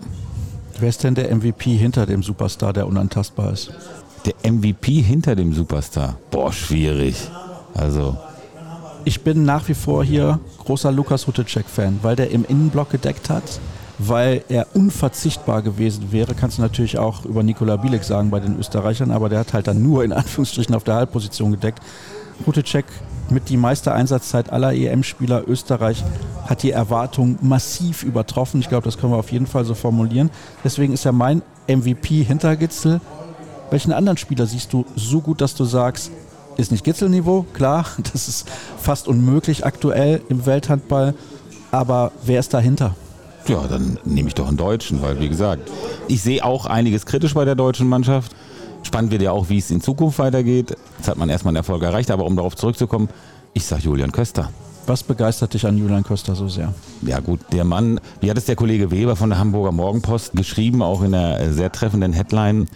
Wer 0.79 0.89
ist 0.89 1.03
denn 1.03 1.15
der 1.15 1.33
MVP 1.33 1.75
hinter 1.77 2.05
dem 2.05 2.21
Superstar, 2.21 2.73
der 2.73 2.87
unantastbar 2.87 3.53
ist? 3.53 3.71
Der 4.25 4.51
MVP 4.51 5.01
hinter 5.01 5.35
dem 5.35 5.53
Superstar? 5.53 6.17
Boah, 6.31 6.51
schwierig. 6.51 7.15
Also. 7.73 8.17
Ich 9.05 9.21
bin 9.21 9.43
nach 9.43 9.67
wie 9.67 9.73
vor 9.73 10.03
hier 10.03 10.39
großer 10.59 10.91
Lukas 10.91 11.27
Hutecek-Fan, 11.27 11.99
weil 12.01 12.15
der 12.15 12.31
im 12.31 12.45
Innenblock 12.45 12.89
gedeckt 12.89 13.29
hat 13.29 13.59
weil 13.99 14.43
er 14.49 14.67
unverzichtbar 14.73 15.61
gewesen 15.61 16.11
wäre. 16.11 16.33
Kannst 16.33 16.57
du 16.57 16.61
natürlich 16.61 16.97
auch 16.97 17.25
über 17.25 17.43
Nikola 17.43 17.77
Bielek 17.77 18.03
sagen 18.03 18.29
bei 18.29 18.39
den 18.39 18.57
Österreichern, 18.59 19.11
aber 19.11 19.29
der 19.29 19.39
hat 19.39 19.53
halt 19.53 19.67
dann 19.67 19.83
nur 19.83 20.03
in 20.03 20.11
Anführungsstrichen 20.11 20.75
auf 20.75 20.83
der 20.83 20.95
Halbposition 20.95 21.51
gedeckt. 21.51 21.79
Rutecek 22.45 22.85
mit 23.29 23.49
die 23.49 23.57
meiste 23.57 23.93
Einsatzzeit 23.93 24.51
aller 24.51 24.73
EM-Spieler 24.73 25.47
Österreich 25.47 26.03
hat 26.45 26.63
die 26.63 26.71
Erwartung 26.71 27.37
massiv 27.41 28.03
übertroffen. 28.03 28.59
Ich 28.59 28.69
glaube, 28.69 28.85
das 28.85 28.97
können 28.97 29.13
wir 29.13 29.17
auf 29.17 29.31
jeden 29.31 29.47
Fall 29.47 29.65
so 29.65 29.75
formulieren. 29.75 30.29
Deswegen 30.63 30.93
ist 30.93 31.05
er 31.05 31.13
mein 31.13 31.41
MVP 31.67 32.23
hinter 32.23 32.55
Gitzel. 32.55 32.99
Welchen 33.69 33.93
anderen 33.93 34.17
Spieler 34.17 34.45
siehst 34.45 34.73
du 34.73 34.85
so 34.95 35.21
gut, 35.21 35.41
dass 35.41 35.55
du 35.55 35.65
sagst, 35.65 36.11
ist 36.57 36.71
nicht 36.71 36.83
Gitzelniveau, 36.83 37.45
klar, 37.53 37.85
das 38.13 38.27
ist 38.27 38.47
fast 38.77 39.07
unmöglich 39.07 39.65
aktuell 39.65 40.21
im 40.29 40.45
Welthandball, 40.45 41.15
aber 41.71 42.11
wer 42.23 42.39
ist 42.39 42.53
dahinter? 42.53 42.95
Ja, 43.47 43.67
dann 43.67 43.99
nehme 44.05 44.29
ich 44.29 44.35
doch 44.35 44.47
einen 44.47 44.57
Deutschen, 44.57 45.01
weil 45.01 45.19
wie 45.19 45.29
gesagt, 45.29 45.69
ich 46.07 46.21
sehe 46.21 46.43
auch 46.43 46.65
einiges 46.65 47.05
kritisch 47.05 47.33
bei 47.33 47.45
der 47.45 47.55
deutschen 47.55 47.87
Mannschaft. 47.87 48.33
Spannend 48.83 49.11
wird 49.11 49.21
ja 49.21 49.31
auch, 49.31 49.49
wie 49.49 49.57
es 49.57 49.71
in 49.71 49.81
Zukunft 49.81 50.19
weitergeht. 50.19 50.75
Jetzt 50.97 51.07
hat 51.07 51.17
man 51.17 51.29
erstmal 51.29 51.51
einen 51.51 51.57
Erfolg 51.57 51.83
erreicht, 51.83 52.11
aber 52.11 52.25
um 52.25 52.35
darauf 52.35 52.55
zurückzukommen, 52.55 53.09
ich 53.53 53.65
sage 53.65 53.83
Julian 53.83 54.11
Köster. 54.11 54.49
Was 54.85 55.03
begeistert 55.03 55.53
dich 55.53 55.65
an 55.65 55.77
Julian 55.77 56.03
Köster 56.03 56.35
so 56.35 56.49
sehr? 56.49 56.73
Ja 57.01 57.19
gut, 57.19 57.39
der 57.53 57.63
Mann, 57.63 57.99
wie 58.19 58.29
hat 58.29 58.37
es 58.37 58.45
der 58.45 58.57
Kollege 58.57 58.91
Weber 58.91 59.15
von 59.15 59.29
der 59.29 59.39
Hamburger 59.39 59.71
Morgenpost 59.71 60.33
geschrieben, 60.33 60.81
auch 60.81 61.01
in 61.01 61.13
einer 61.13 61.53
sehr 61.53 61.71
treffenden 61.71 62.11
Headline, 62.11 62.67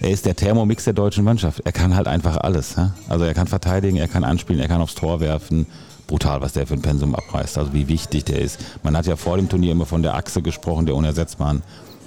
er 0.00 0.10
ist 0.10 0.26
der 0.26 0.36
Thermomix 0.36 0.84
der 0.84 0.92
deutschen 0.92 1.24
Mannschaft. 1.24 1.62
Er 1.64 1.72
kann 1.72 1.96
halt 1.96 2.06
einfach 2.06 2.36
alles. 2.36 2.76
Also 3.08 3.24
er 3.24 3.34
kann 3.34 3.46
verteidigen, 3.46 3.96
er 3.96 4.08
kann 4.08 4.24
anspielen, 4.24 4.60
er 4.60 4.68
kann 4.68 4.80
aufs 4.80 4.94
Tor 4.94 5.20
werfen 5.20 5.66
brutal, 6.06 6.40
was 6.40 6.52
der 6.52 6.66
für 6.66 6.74
ein 6.74 6.82
Pensum 6.82 7.14
abreißt. 7.14 7.58
Also 7.58 7.72
wie 7.72 7.88
wichtig 7.88 8.24
der 8.24 8.40
ist. 8.40 8.58
Man 8.82 8.96
hat 8.96 9.06
ja 9.06 9.16
vor 9.16 9.36
dem 9.36 9.48
Turnier 9.48 9.72
immer 9.72 9.86
von 9.86 10.02
der 10.02 10.14
Achse 10.14 10.42
gesprochen, 10.42 10.86
der 10.86 10.94
unersetzbaren 10.94 11.62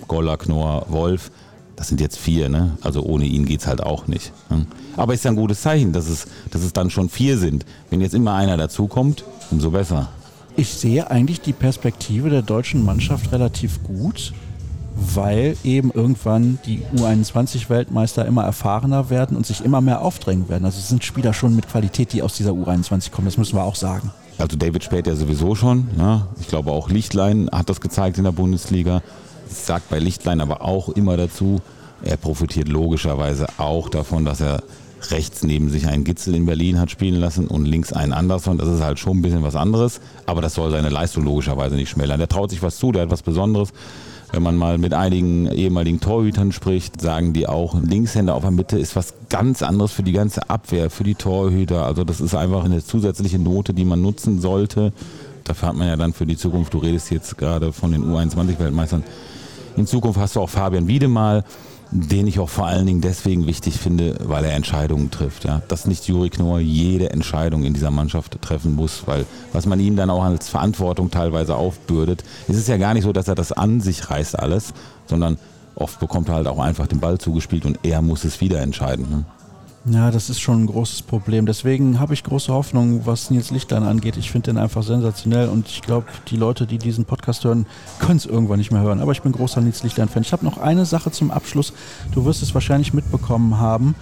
Goller, 0.08 0.38
Knorr, 0.38 0.86
Wolf. 0.90 1.32
Das 1.76 1.88
sind 1.88 2.02
jetzt 2.02 2.18
vier, 2.18 2.50
ne? 2.50 2.78
Also 2.82 3.04
ohne 3.04 3.26
ihn 3.26 3.46
geht 3.46 3.62
es 3.62 3.68
halt 3.68 3.82
auch 3.82 4.08
nicht. 4.08 4.34
Ne? 4.50 4.66
Aber 4.98 5.14
ist 5.14 5.24
ja 5.24 5.32
ein 5.32 5.38
gutes 5.38 5.62
Zeichen, 5.62 5.94
dass 5.94 6.10
es, 6.10 6.28
dass 6.52 6.62
es 6.62 6.74
dann 6.74 6.90
schon 6.90 7.10
vier 7.10 7.38
sind. 7.38 7.66
Wenn 7.90 8.02
jetzt 8.02 8.14
immer 8.14 8.34
einer 8.34 8.58
dazukommt, 8.58 9.24
umso 9.50 9.72
besser. 9.72 10.10
Ich 10.58 10.74
sehe 10.74 11.10
eigentlich 11.10 11.40
die 11.40 11.54
Perspektive 11.54 12.30
der 12.30 12.42
deutschen 12.42 12.84
Mannschaft 12.84 13.32
relativ 13.32 13.82
gut 13.84 14.34
weil 15.00 15.56
eben 15.64 15.92
irgendwann 15.92 16.60
die 16.66 16.82
U21-Weltmeister 16.96 18.26
immer 18.26 18.44
erfahrener 18.44 19.10
werden 19.10 19.38
und 19.38 19.46
sich 19.46 19.64
immer 19.64 19.82
mehr 19.82 20.02
aufdrängen 20.02 20.50
werden. 20.50 20.66
Also 20.66 20.80
es 20.80 20.90
sind 20.90 21.04
Spieler 21.04 21.34
schon 21.34 21.56
mit 21.56 21.68
Qualität, 21.70 22.14
die 22.14 22.22
aus 22.22 22.36
dieser 22.36 22.52
U21 22.52 23.12
kommen, 23.12 23.26
das 23.26 23.38
müssen 23.38 23.56
wir 23.56 23.64
auch 23.64 23.76
sagen. 23.76 24.12
Also 24.38 24.56
David 24.56 24.84
Spät 24.84 25.08
ja 25.08 25.16
sowieso 25.16 25.56
schon. 25.56 25.90
Ja. 25.98 26.28
Ich 26.40 26.48
glaube 26.48 26.72
auch 26.72 26.90
Lichtlein 26.90 27.50
hat 27.52 27.70
das 27.70 27.82
gezeigt 27.82 28.18
in 28.18 28.24
der 28.24 28.32
Bundesliga. 28.32 29.02
Sage 29.50 29.84
bei 29.90 30.00
Lichtlein 30.00 30.42
aber 30.42 30.62
auch 30.62 30.90
immer 30.90 31.18
dazu, 31.18 31.60
er 32.04 32.18
profitiert 32.18 32.70
logischerweise 32.70 33.48
auch 33.58 33.90
davon, 33.90 34.24
dass 34.24 34.40
er 34.40 34.64
rechts 35.12 35.44
neben 35.44 35.70
sich 35.70 35.88
einen 35.88 36.04
Gitzel 36.04 36.36
in 36.36 36.46
Berlin 36.46 36.80
hat 36.80 36.92
spielen 36.92 37.20
lassen 37.20 37.48
und 37.48 37.66
links 37.66 37.94
einen 37.94 38.14
Anderson. 38.14 38.58
Das 38.58 38.68
ist 38.68 38.82
halt 38.82 39.00
schon 39.00 39.18
ein 39.18 39.22
bisschen 39.22 39.44
was 39.44 39.56
anderes, 39.56 40.02
aber 40.26 40.42
das 40.42 40.54
soll 40.54 40.72
seine 40.72 40.90
Leistung 40.90 41.24
logischerweise 41.24 41.76
nicht 41.76 41.90
schmälern. 41.90 42.20
Der 42.20 42.28
traut 42.28 42.50
sich 42.50 42.62
was 42.62 42.78
zu, 42.78 42.92
der 42.92 43.04
hat 43.04 43.12
was 43.12 43.24
Besonderes. 43.24 43.70
Wenn 44.32 44.44
man 44.44 44.58
mal 44.58 44.78
mit 44.78 44.94
einigen 44.94 45.48
ehemaligen 45.48 46.00
Torhütern 46.00 46.52
spricht, 46.52 47.02
sagen 47.02 47.34
die 47.34 47.48
auch, 47.48 47.82
Linkshänder 47.82 48.36
auf 48.36 48.44
der 48.44 48.52
Mitte 48.52 48.78
ist 48.78 48.96
was 48.96 49.16
ganz 49.30 49.64
anderes 49.64 49.92
für 49.92 50.04
die 50.04 50.12
ganze 50.12 50.50
Abwehr, 50.50 50.90
für 50.90 51.04
die 51.04 51.16
Torhüter. 51.16 51.86
Also 51.86 52.04
das 52.04 52.22
ist 52.22 52.36
einfach 52.36 52.64
eine 52.64 52.84
zusätzliche 52.84 53.40
Note, 53.40 53.74
die 53.74 53.86
man 53.86 54.02
nutzen 54.02 54.40
sollte. 54.40 54.94
Dafür 55.46 55.70
hat 55.70 55.76
man 55.76 55.88
ja 55.88 55.96
dann 55.96 56.14
für 56.14 56.28
die 56.28 56.38
Zukunft, 56.38 56.76
du 56.76 56.78
redest 56.78 57.10
jetzt 57.10 57.38
gerade 57.38 57.74
von 57.74 57.92
den 57.92 58.04
U21-Weltmeistern, 58.04 59.04
in 59.78 59.88
Zukunft 59.88 60.20
hast 60.20 60.36
du 60.36 60.42
auch 60.42 60.50
Fabian 60.50 60.88
Wiedemal, 60.88 61.44
den 61.92 62.28
ich 62.28 62.40
auch 62.40 62.50
vor 62.50 62.68
allen 62.68 62.86
Dingen 62.86 63.02
deswegen 63.02 63.48
wichtig 63.48 63.78
finde, 63.78 64.16
weil 64.24 64.46
er 64.46 64.54
Entscheidungen 64.54 65.10
trifft. 65.10 65.46
Ja. 65.46 65.62
Dass 65.68 65.88
nicht 65.88 66.08
Juri 66.08 66.30
Knorr 66.30 66.60
jede 66.60 67.10
Entscheidung 67.10 67.64
in 67.64 67.74
dieser 67.74 67.90
Mannschaft 67.90 68.40
treffen 68.42 68.76
muss, 68.76 69.04
weil 69.08 69.26
was 69.54 69.66
man 69.66 69.80
ihm 69.80 69.96
dann 69.96 70.10
auch 70.10 70.24
als 70.24 70.50
Verantwortung 70.50 71.10
teilweise 71.10 71.56
aufbürdet, 71.56 72.24
ist 72.48 72.58
es 72.58 72.68
ja 72.68 72.78
gar 72.78 72.94
nicht 72.94 73.04
so, 73.04 73.12
dass 73.12 73.28
er 73.28 73.36
das 73.36 73.52
an 73.52 73.82
sich 73.82 74.10
reißt 74.10 74.38
alles, 74.38 74.74
sondern 75.08 75.40
oft 75.74 76.00
bekommt 76.00 76.30
er 76.30 76.36
halt 76.36 76.48
auch 76.48 76.60
einfach 76.60 76.88
den 76.88 77.00
Ball 77.00 77.18
zugespielt 77.18 77.66
und 77.66 77.80
er 77.84 78.02
muss 78.02 78.24
es 78.24 78.40
wieder 78.40 78.62
entscheiden. 78.62 79.10
Ne. 79.10 79.26
Ja, 79.86 80.12
das 80.12 80.30
ist 80.30 80.42
schon 80.42 80.64
ein 80.64 80.68
großes 80.68 81.04
Problem. 81.04 81.46
Deswegen 81.46 82.00
habe 82.00 82.14
ich 82.14 82.24
große 82.24 82.52
Hoffnung, 82.52 83.06
was 83.06 83.32
Nils 83.32 83.50
Lichtlein 83.50 83.84
angeht. 83.84 84.18
Ich 84.18 84.30
finde 84.30 84.52
den 84.52 84.58
einfach 84.58 84.84
sensationell 84.84 85.48
und 85.48 85.68
ich 85.68 85.82
glaube, 85.82 86.08
die 86.28 86.36
Leute, 86.36 86.68
die 86.68 86.78
diesen 86.78 87.06
Podcast 87.06 87.46
hören, 87.46 87.66
können 88.00 88.18
es 88.18 88.26
irgendwann 88.26 88.60
nicht 88.60 88.72
mehr 88.72 88.82
hören. 88.82 89.00
Aber 89.00 89.14
ich 89.14 89.22
bin 89.22 89.32
großer 89.32 89.62
Nils 89.62 89.82
Lichtlein-Fan. 89.84 90.24
Ich 90.24 90.34
habe 90.34 90.44
noch 90.44 90.58
eine 90.58 90.86
Sache 90.86 91.12
zum 91.12 91.32
Abschluss. 91.32 91.74
Du 92.12 92.26
wirst 92.26 92.44
es 92.44 92.54
wahrscheinlich 92.54 92.94
mitbekommen 92.94 93.58
haben. 93.58 93.96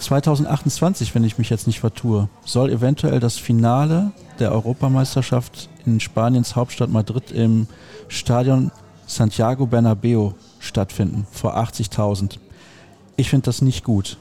2028, 0.00 1.14
wenn 1.14 1.24
ich 1.24 1.38
mich 1.38 1.48
jetzt 1.48 1.66
nicht 1.66 1.80
vertue, 1.80 2.28
soll 2.44 2.70
eventuell 2.70 3.20
das 3.20 3.38
Finale 3.38 4.10
der 4.40 4.50
Europameisterschaft 4.52 5.68
in 5.86 6.00
Spaniens 6.00 6.56
Hauptstadt 6.56 6.90
Madrid 6.90 7.30
im 7.30 7.68
Stadion 8.08 8.72
Santiago 9.06 9.66
Bernabeo 9.66 10.34
stattfinden, 10.58 11.26
vor 11.30 11.56
80.000. 11.56 12.38
Ich 13.16 13.30
finde 13.30 13.44
das 13.44 13.62
nicht 13.62 13.84
gut. 13.84 14.16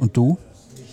Und 0.00 0.16
du? 0.16 0.38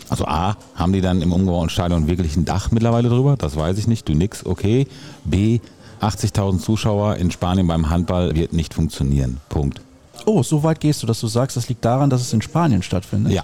Also 0.09 0.25
A, 0.25 0.55
haben 0.75 0.93
die 0.93 1.01
dann 1.01 1.21
im 1.21 1.33
umgebauten 1.33 1.69
Stadion 1.69 2.07
wirklich 2.07 2.35
ein 2.37 2.45
Dach 2.45 2.71
mittlerweile 2.71 3.09
drüber? 3.09 3.35
Das 3.37 3.55
weiß 3.55 3.77
ich 3.77 3.87
nicht. 3.87 4.07
Du 4.07 4.13
nix, 4.13 4.45
okay. 4.45 4.87
B, 5.25 5.59
80.000 6.01 6.59
Zuschauer 6.59 7.15
in 7.15 7.31
Spanien 7.31 7.67
beim 7.67 7.89
Handball 7.89 8.35
wird 8.35 8.53
nicht 8.53 8.73
funktionieren. 8.73 9.39
Punkt. 9.49 9.81
Oh, 10.25 10.43
so 10.43 10.63
weit 10.63 10.79
gehst 10.79 11.03
du, 11.03 11.07
dass 11.07 11.19
du 11.19 11.27
sagst, 11.27 11.57
das 11.57 11.67
liegt 11.69 11.83
daran, 11.83 12.09
dass 12.09 12.21
es 12.21 12.31
in 12.33 12.41
Spanien 12.41 12.83
stattfindet? 12.83 13.33
Ja. 13.33 13.43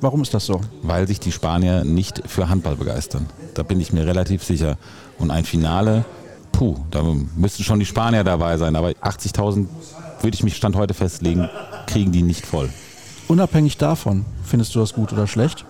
Warum 0.00 0.22
ist 0.22 0.34
das 0.34 0.44
so? 0.44 0.60
Weil 0.82 1.06
sich 1.06 1.20
die 1.20 1.32
Spanier 1.32 1.84
nicht 1.84 2.22
für 2.26 2.48
Handball 2.48 2.76
begeistern. 2.76 3.26
Da 3.54 3.62
bin 3.62 3.80
ich 3.80 3.92
mir 3.92 4.06
relativ 4.06 4.44
sicher. 4.44 4.76
Und 5.18 5.30
ein 5.30 5.44
Finale, 5.44 6.04
puh, 6.52 6.76
da 6.90 7.02
müssten 7.36 7.64
schon 7.64 7.78
die 7.78 7.86
Spanier 7.86 8.22
dabei 8.22 8.58
sein. 8.58 8.76
Aber 8.76 8.90
80.000, 8.90 9.66
würde 10.20 10.34
ich 10.34 10.42
mich 10.42 10.56
Stand 10.56 10.76
heute 10.76 10.94
festlegen, 10.94 11.48
kriegen 11.86 12.12
die 12.12 12.22
nicht 12.22 12.44
voll. 12.44 12.68
Unabhängig 13.28 13.76
davon, 13.76 14.24
findest 14.44 14.74
du 14.74 14.78
das 14.78 14.94
gut 14.94 15.12
oder 15.12 15.26
schlecht? 15.26 15.64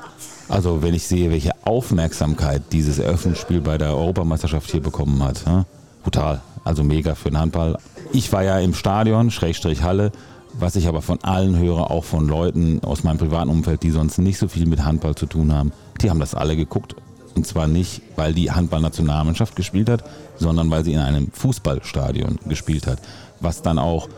Also 0.48 0.82
wenn 0.82 0.94
ich 0.94 1.06
sehe, 1.06 1.30
welche 1.30 1.52
Aufmerksamkeit 1.64 2.62
dieses 2.70 2.98
Eröffnungsspiel 2.98 3.60
bei 3.60 3.78
der 3.78 3.96
Europameisterschaft 3.96 4.70
hier 4.70 4.82
bekommen 4.82 5.22
hat, 5.22 5.44
ja, 5.46 5.64
brutal. 6.02 6.42
Also 6.64 6.84
mega 6.84 7.14
für 7.14 7.30
den 7.30 7.38
Handball. 7.38 7.78
Ich 8.12 8.32
war 8.32 8.42
ja 8.42 8.58
im 8.58 8.74
Stadion, 8.74 9.30
Schrägstrich 9.30 9.82
Halle, 9.82 10.12
was 10.52 10.76
ich 10.76 10.86
aber 10.86 11.00
von 11.00 11.22
allen 11.22 11.56
höre, 11.58 11.90
auch 11.90 12.04
von 12.04 12.28
Leuten 12.28 12.80
aus 12.82 13.04
meinem 13.04 13.18
privaten 13.18 13.50
Umfeld, 13.50 13.82
die 13.82 13.90
sonst 13.90 14.18
nicht 14.18 14.38
so 14.38 14.48
viel 14.48 14.66
mit 14.66 14.84
Handball 14.84 15.14
zu 15.14 15.26
tun 15.26 15.52
haben, 15.52 15.72
die 16.00 16.10
haben 16.10 16.20
das 16.20 16.34
alle 16.34 16.56
geguckt. 16.56 16.94
Und 17.34 17.46
zwar 17.46 17.66
nicht, 17.66 18.02
weil 18.16 18.32
die 18.32 18.50
Handballnationalmannschaft 18.50 19.56
gespielt 19.56 19.90
hat, 19.90 20.04
sondern 20.36 20.70
weil 20.70 20.84
sie 20.84 20.94
in 20.94 21.00
einem 21.00 21.30
Fußballstadion 21.32 22.38
gespielt 22.48 22.86
hat. 22.86 22.98
Was 23.40 23.62
dann 23.62 23.78
auch 23.78 24.08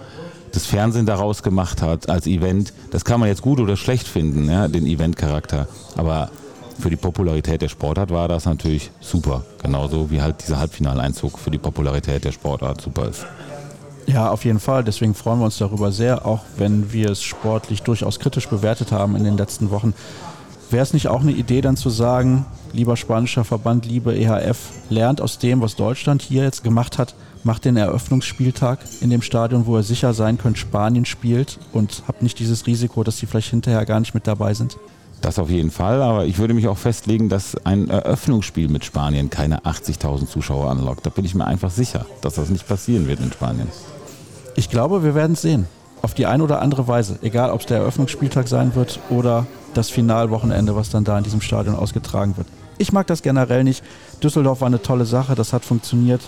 das 0.53 0.67
Fernsehen 0.67 1.07
daraus 1.07 1.43
gemacht 1.43 1.83
hat 1.83 2.09
als 2.09 2.27
Event. 2.27 2.73
Das 2.91 3.05
kann 3.05 3.21
man 3.21 3.29
jetzt 3.29 3.43
gut 3.43 3.61
oder 3.61 3.77
schlecht 3.77 4.07
finden, 4.07 4.51
ja, 4.51 4.69
den 4.69 4.87
Eventcharakter. 4.87 5.69
Aber 5.97 6.31
für 6.79 6.91
die 6.91 6.97
Popularität 6.97 7.63
der 7.63 7.69
Sportart 7.69 8.11
war 8.11 8.29
das 8.29 8.45
natürlich 8.45 8.91
super. 9.01 9.45
Genauso 9.63 10.11
wie 10.11 10.23
halt 10.23 10.37
dieser 10.43 10.59
Halbfinaleinzug 10.59 11.39
für 11.39 11.51
die 11.51 11.59
Popularität 11.59 12.25
der 12.25 12.33
Sportart 12.33 12.81
super 12.81 13.09
ist. 13.09 13.27
Ja, 14.07 14.31
auf 14.31 14.45
jeden 14.45 14.61
Fall. 14.61 14.85
Deswegen 14.85 15.15
freuen 15.15 15.39
wir 15.41 15.45
uns 15.45 15.59
darüber 15.59 15.93
sehr, 15.93 16.25
auch 16.25 16.41
wenn 16.57 16.93
wir 16.93 17.11
es 17.11 17.23
sportlich 17.23 17.83
durchaus 17.83 18.19
kritisch 18.19 18.49
bewertet 18.49 18.91
haben 18.93 19.17
in 19.17 19.25
den 19.25 19.37
letzten 19.37 19.71
Wochen. 19.71 19.93
Wäre 20.71 20.83
es 20.83 20.93
nicht 20.95 21.09
auch 21.09 21.21
eine 21.21 21.33
Idee, 21.33 21.61
dann 21.61 21.77
zu 21.77 21.91
sagen, 21.91 22.47
lieber 22.73 22.97
spanischer 22.97 23.45
Verband, 23.45 23.87
liebe 23.87 24.15
EHF, 24.15 24.59
lernt 24.89 25.21
aus 25.21 25.39
dem, 25.39 25.61
was 25.61 25.77
Deutschland 25.77 26.23
hier 26.23 26.43
jetzt 26.43 26.63
gemacht 26.63 26.97
hat, 26.99 27.15
macht 27.49 27.65
den 27.65 27.79
Eröffnungsspieltag 27.79 28.81
in 29.01 29.09
dem 29.09 29.23
Stadion, 29.23 29.65
wo 29.65 29.79
ihr 29.79 29.83
sicher 29.83 30.13
sein 30.13 30.37
könnt, 30.37 30.59
Spanien 30.59 31.07
spielt 31.07 31.59
und 31.73 32.03
habt 32.07 32.21
nicht 32.21 32.39
dieses 32.39 32.67
Risiko, 32.67 33.03
dass 33.05 33.17
sie 33.17 33.25
vielleicht 33.25 33.49
hinterher 33.49 33.87
gar 33.87 34.01
nicht 34.01 34.13
mit 34.13 34.27
dabei 34.27 34.53
sind? 34.53 34.77
Das 35.23 35.39
auf 35.39 35.49
jeden 35.49 35.71
Fall, 35.71 36.03
aber 36.03 36.27
ich 36.27 36.37
würde 36.37 36.53
mich 36.53 36.69
auch 36.69 36.77
festlegen, 36.77 37.31
dass 37.31 37.57
ein 37.65 37.89
Eröffnungsspiel 37.89 38.69
mit 38.69 38.85
Spanien 38.85 39.31
keine 39.31 39.61
80.000 39.61 40.27
Zuschauer 40.27 40.71
anlockt. 40.71 41.07
Da 41.07 41.11
bin 41.11 41.25
ich 41.25 41.35
mir 41.35 41.47
einfach 41.47 41.71
sicher, 41.71 42.05
dass 42.21 42.35
das 42.35 42.51
nicht 42.51 42.69
passieren 42.69 43.09
wird 43.09 43.21
in 43.21 43.33
Spanien. 43.33 43.69
Ich 44.55 44.69
glaube, 44.69 45.03
wir 45.03 45.15
werden 45.15 45.33
es 45.33 45.41
sehen. 45.41 45.67
Auf 46.03 46.13
die 46.13 46.27
eine 46.27 46.45
oder 46.45 46.61
andere 46.61 46.87
Weise. 46.87 47.19
Egal, 47.23 47.51
ob 47.51 47.61
es 47.61 47.67
der 47.67 47.79
Eröffnungsspieltag 47.79 48.47
sein 48.47 48.75
wird 48.75 49.01
oder 49.09 49.47
das 49.73 49.89
Finalwochenende, 49.89 50.77
was 50.77 50.91
dann 50.91 51.05
da 51.05 51.17
in 51.17 51.25
diesem 51.25 51.41
Stadion 51.41 51.77
ausgetragen 51.77 52.37
wird. 52.37 52.47
Ich 52.77 52.93
mag 52.93 53.07
das 53.07 53.23
generell 53.23 53.65
nicht. 53.65 53.83
Düsseldorf 54.23 54.61
war 54.61 54.67
eine 54.67 54.83
tolle 54.83 55.07
Sache, 55.07 55.35
das 55.35 55.55
hat 55.55 55.65
funktioniert 55.65 56.21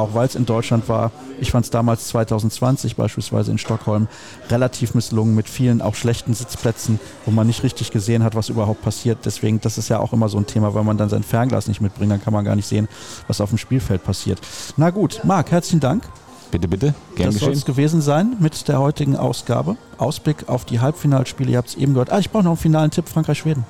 auch 0.00 0.14
weil 0.14 0.26
es 0.26 0.34
in 0.34 0.46
Deutschland 0.46 0.88
war. 0.88 1.12
Ich 1.40 1.50
fand 1.50 1.64
es 1.64 1.70
damals 1.70 2.08
2020 2.08 2.96
beispielsweise 2.96 3.50
in 3.50 3.58
Stockholm 3.58 4.08
relativ 4.50 4.94
misslungen 4.94 5.34
mit 5.34 5.48
vielen 5.48 5.80
auch 5.80 5.94
schlechten 5.94 6.34
Sitzplätzen, 6.34 7.00
wo 7.24 7.30
man 7.30 7.46
nicht 7.46 7.62
richtig 7.62 7.90
gesehen 7.90 8.24
hat, 8.24 8.34
was 8.34 8.48
überhaupt 8.48 8.82
passiert. 8.82 9.18
Deswegen, 9.24 9.60
das 9.60 9.78
ist 9.78 9.88
ja 9.88 9.98
auch 9.98 10.12
immer 10.12 10.28
so 10.28 10.38
ein 10.38 10.46
Thema, 10.46 10.74
weil 10.74 10.84
man 10.84 10.96
dann 10.96 11.08
sein 11.08 11.22
Fernglas 11.22 11.68
nicht 11.68 11.80
mitbringt, 11.80 12.12
dann 12.12 12.22
kann 12.22 12.32
man 12.32 12.44
gar 12.44 12.56
nicht 12.56 12.66
sehen, 12.66 12.88
was 13.26 13.40
auf 13.40 13.50
dem 13.50 13.58
Spielfeld 13.58 14.04
passiert. 14.04 14.40
Na 14.76 14.90
gut, 14.90 15.20
Marc, 15.24 15.50
herzlichen 15.50 15.80
Dank. 15.80 16.04
Bitte, 16.50 16.68
bitte. 16.68 16.94
Gern 17.14 17.30
das 17.32 17.40
soll 17.40 17.52
es 17.52 17.64
gewesen 17.64 18.00
sein 18.00 18.36
mit 18.40 18.68
der 18.68 18.80
heutigen 18.80 19.16
Ausgabe. 19.16 19.76
Ausblick 19.98 20.48
auf 20.48 20.64
die 20.64 20.80
Halbfinalspiele, 20.80 21.50
ihr 21.52 21.58
habt 21.58 21.68
es 21.68 21.74
eben 21.74 21.92
gehört. 21.92 22.10
Ah, 22.10 22.18
ich 22.18 22.30
brauche 22.30 22.44
noch 22.44 22.52
einen 22.52 22.58
finalen 22.58 22.90
Tipp, 22.90 23.08
Frankreich-Schweden. 23.08 23.64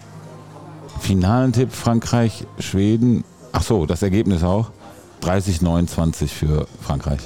Finalen 1.01 1.53
Tipp, 1.53 1.73
Frankreich-Schweden. 1.73 3.25
Ach 3.53 3.63
so, 3.63 3.87
das 3.87 4.03
Ergebnis 4.03 4.43
auch. 4.43 4.71
30, 5.21 5.63
29 5.63 6.33
für 6.33 6.67
Frankreich. 6.81 7.21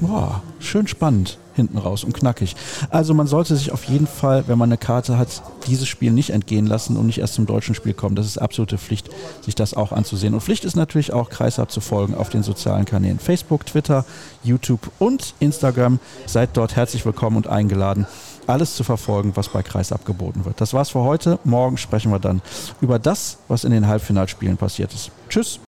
Boah, 0.00 0.42
schön 0.58 0.86
spannend 0.86 1.38
hinten 1.56 1.78
raus 1.78 2.04
und 2.04 2.12
knackig. 2.12 2.54
Also 2.90 3.14
man 3.14 3.26
sollte 3.26 3.56
sich 3.56 3.72
auf 3.72 3.84
jeden 3.84 4.06
Fall, 4.06 4.44
wenn 4.46 4.58
man 4.58 4.68
eine 4.68 4.76
Karte 4.76 5.18
hat, 5.18 5.42
dieses 5.66 5.88
Spiel 5.88 6.12
nicht 6.12 6.30
entgehen 6.30 6.66
lassen 6.66 6.96
und 6.96 7.06
nicht 7.06 7.18
erst 7.18 7.34
zum 7.34 7.46
deutschen 7.46 7.74
Spiel 7.74 7.94
kommen. 7.94 8.14
Das 8.14 8.26
ist 8.26 8.38
absolute 8.38 8.78
Pflicht, 8.78 9.08
sich 9.40 9.54
das 9.54 9.74
auch 9.74 9.90
anzusehen. 9.90 10.34
Und 10.34 10.42
Pflicht 10.42 10.64
ist 10.64 10.76
natürlich 10.76 11.12
auch 11.12 11.30
Kreisab 11.30 11.70
zu 11.70 11.80
folgen 11.80 12.14
auf 12.14 12.28
den 12.28 12.42
sozialen 12.42 12.84
Kanälen 12.84 13.18
Facebook, 13.18 13.66
Twitter, 13.66 14.04
YouTube 14.44 14.90
und 14.98 15.34
Instagram. 15.40 15.98
Seid 16.26 16.50
dort 16.52 16.76
herzlich 16.76 17.04
willkommen 17.04 17.38
und 17.38 17.48
eingeladen 17.48 18.06
alles 18.46 18.76
zu 18.76 18.84
verfolgen, 18.84 19.32
was 19.34 19.48
bei 19.48 19.62
Kreis 19.62 19.90
abgeboten 19.90 20.44
wird. 20.44 20.60
Das 20.60 20.72
war's 20.72 20.90
für 20.90 21.00
heute. 21.00 21.40
Morgen 21.42 21.78
sprechen 21.78 22.12
wir 22.12 22.20
dann 22.20 22.42
über 22.80 23.00
das, 23.00 23.38
was 23.48 23.64
in 23.64 23.72
den 23.72 23.88
Halbfinalspielen 23.88 24.56
passiert 24.56 24.94
ist. 24.94 25.10
Tschüss. 25.28 25.58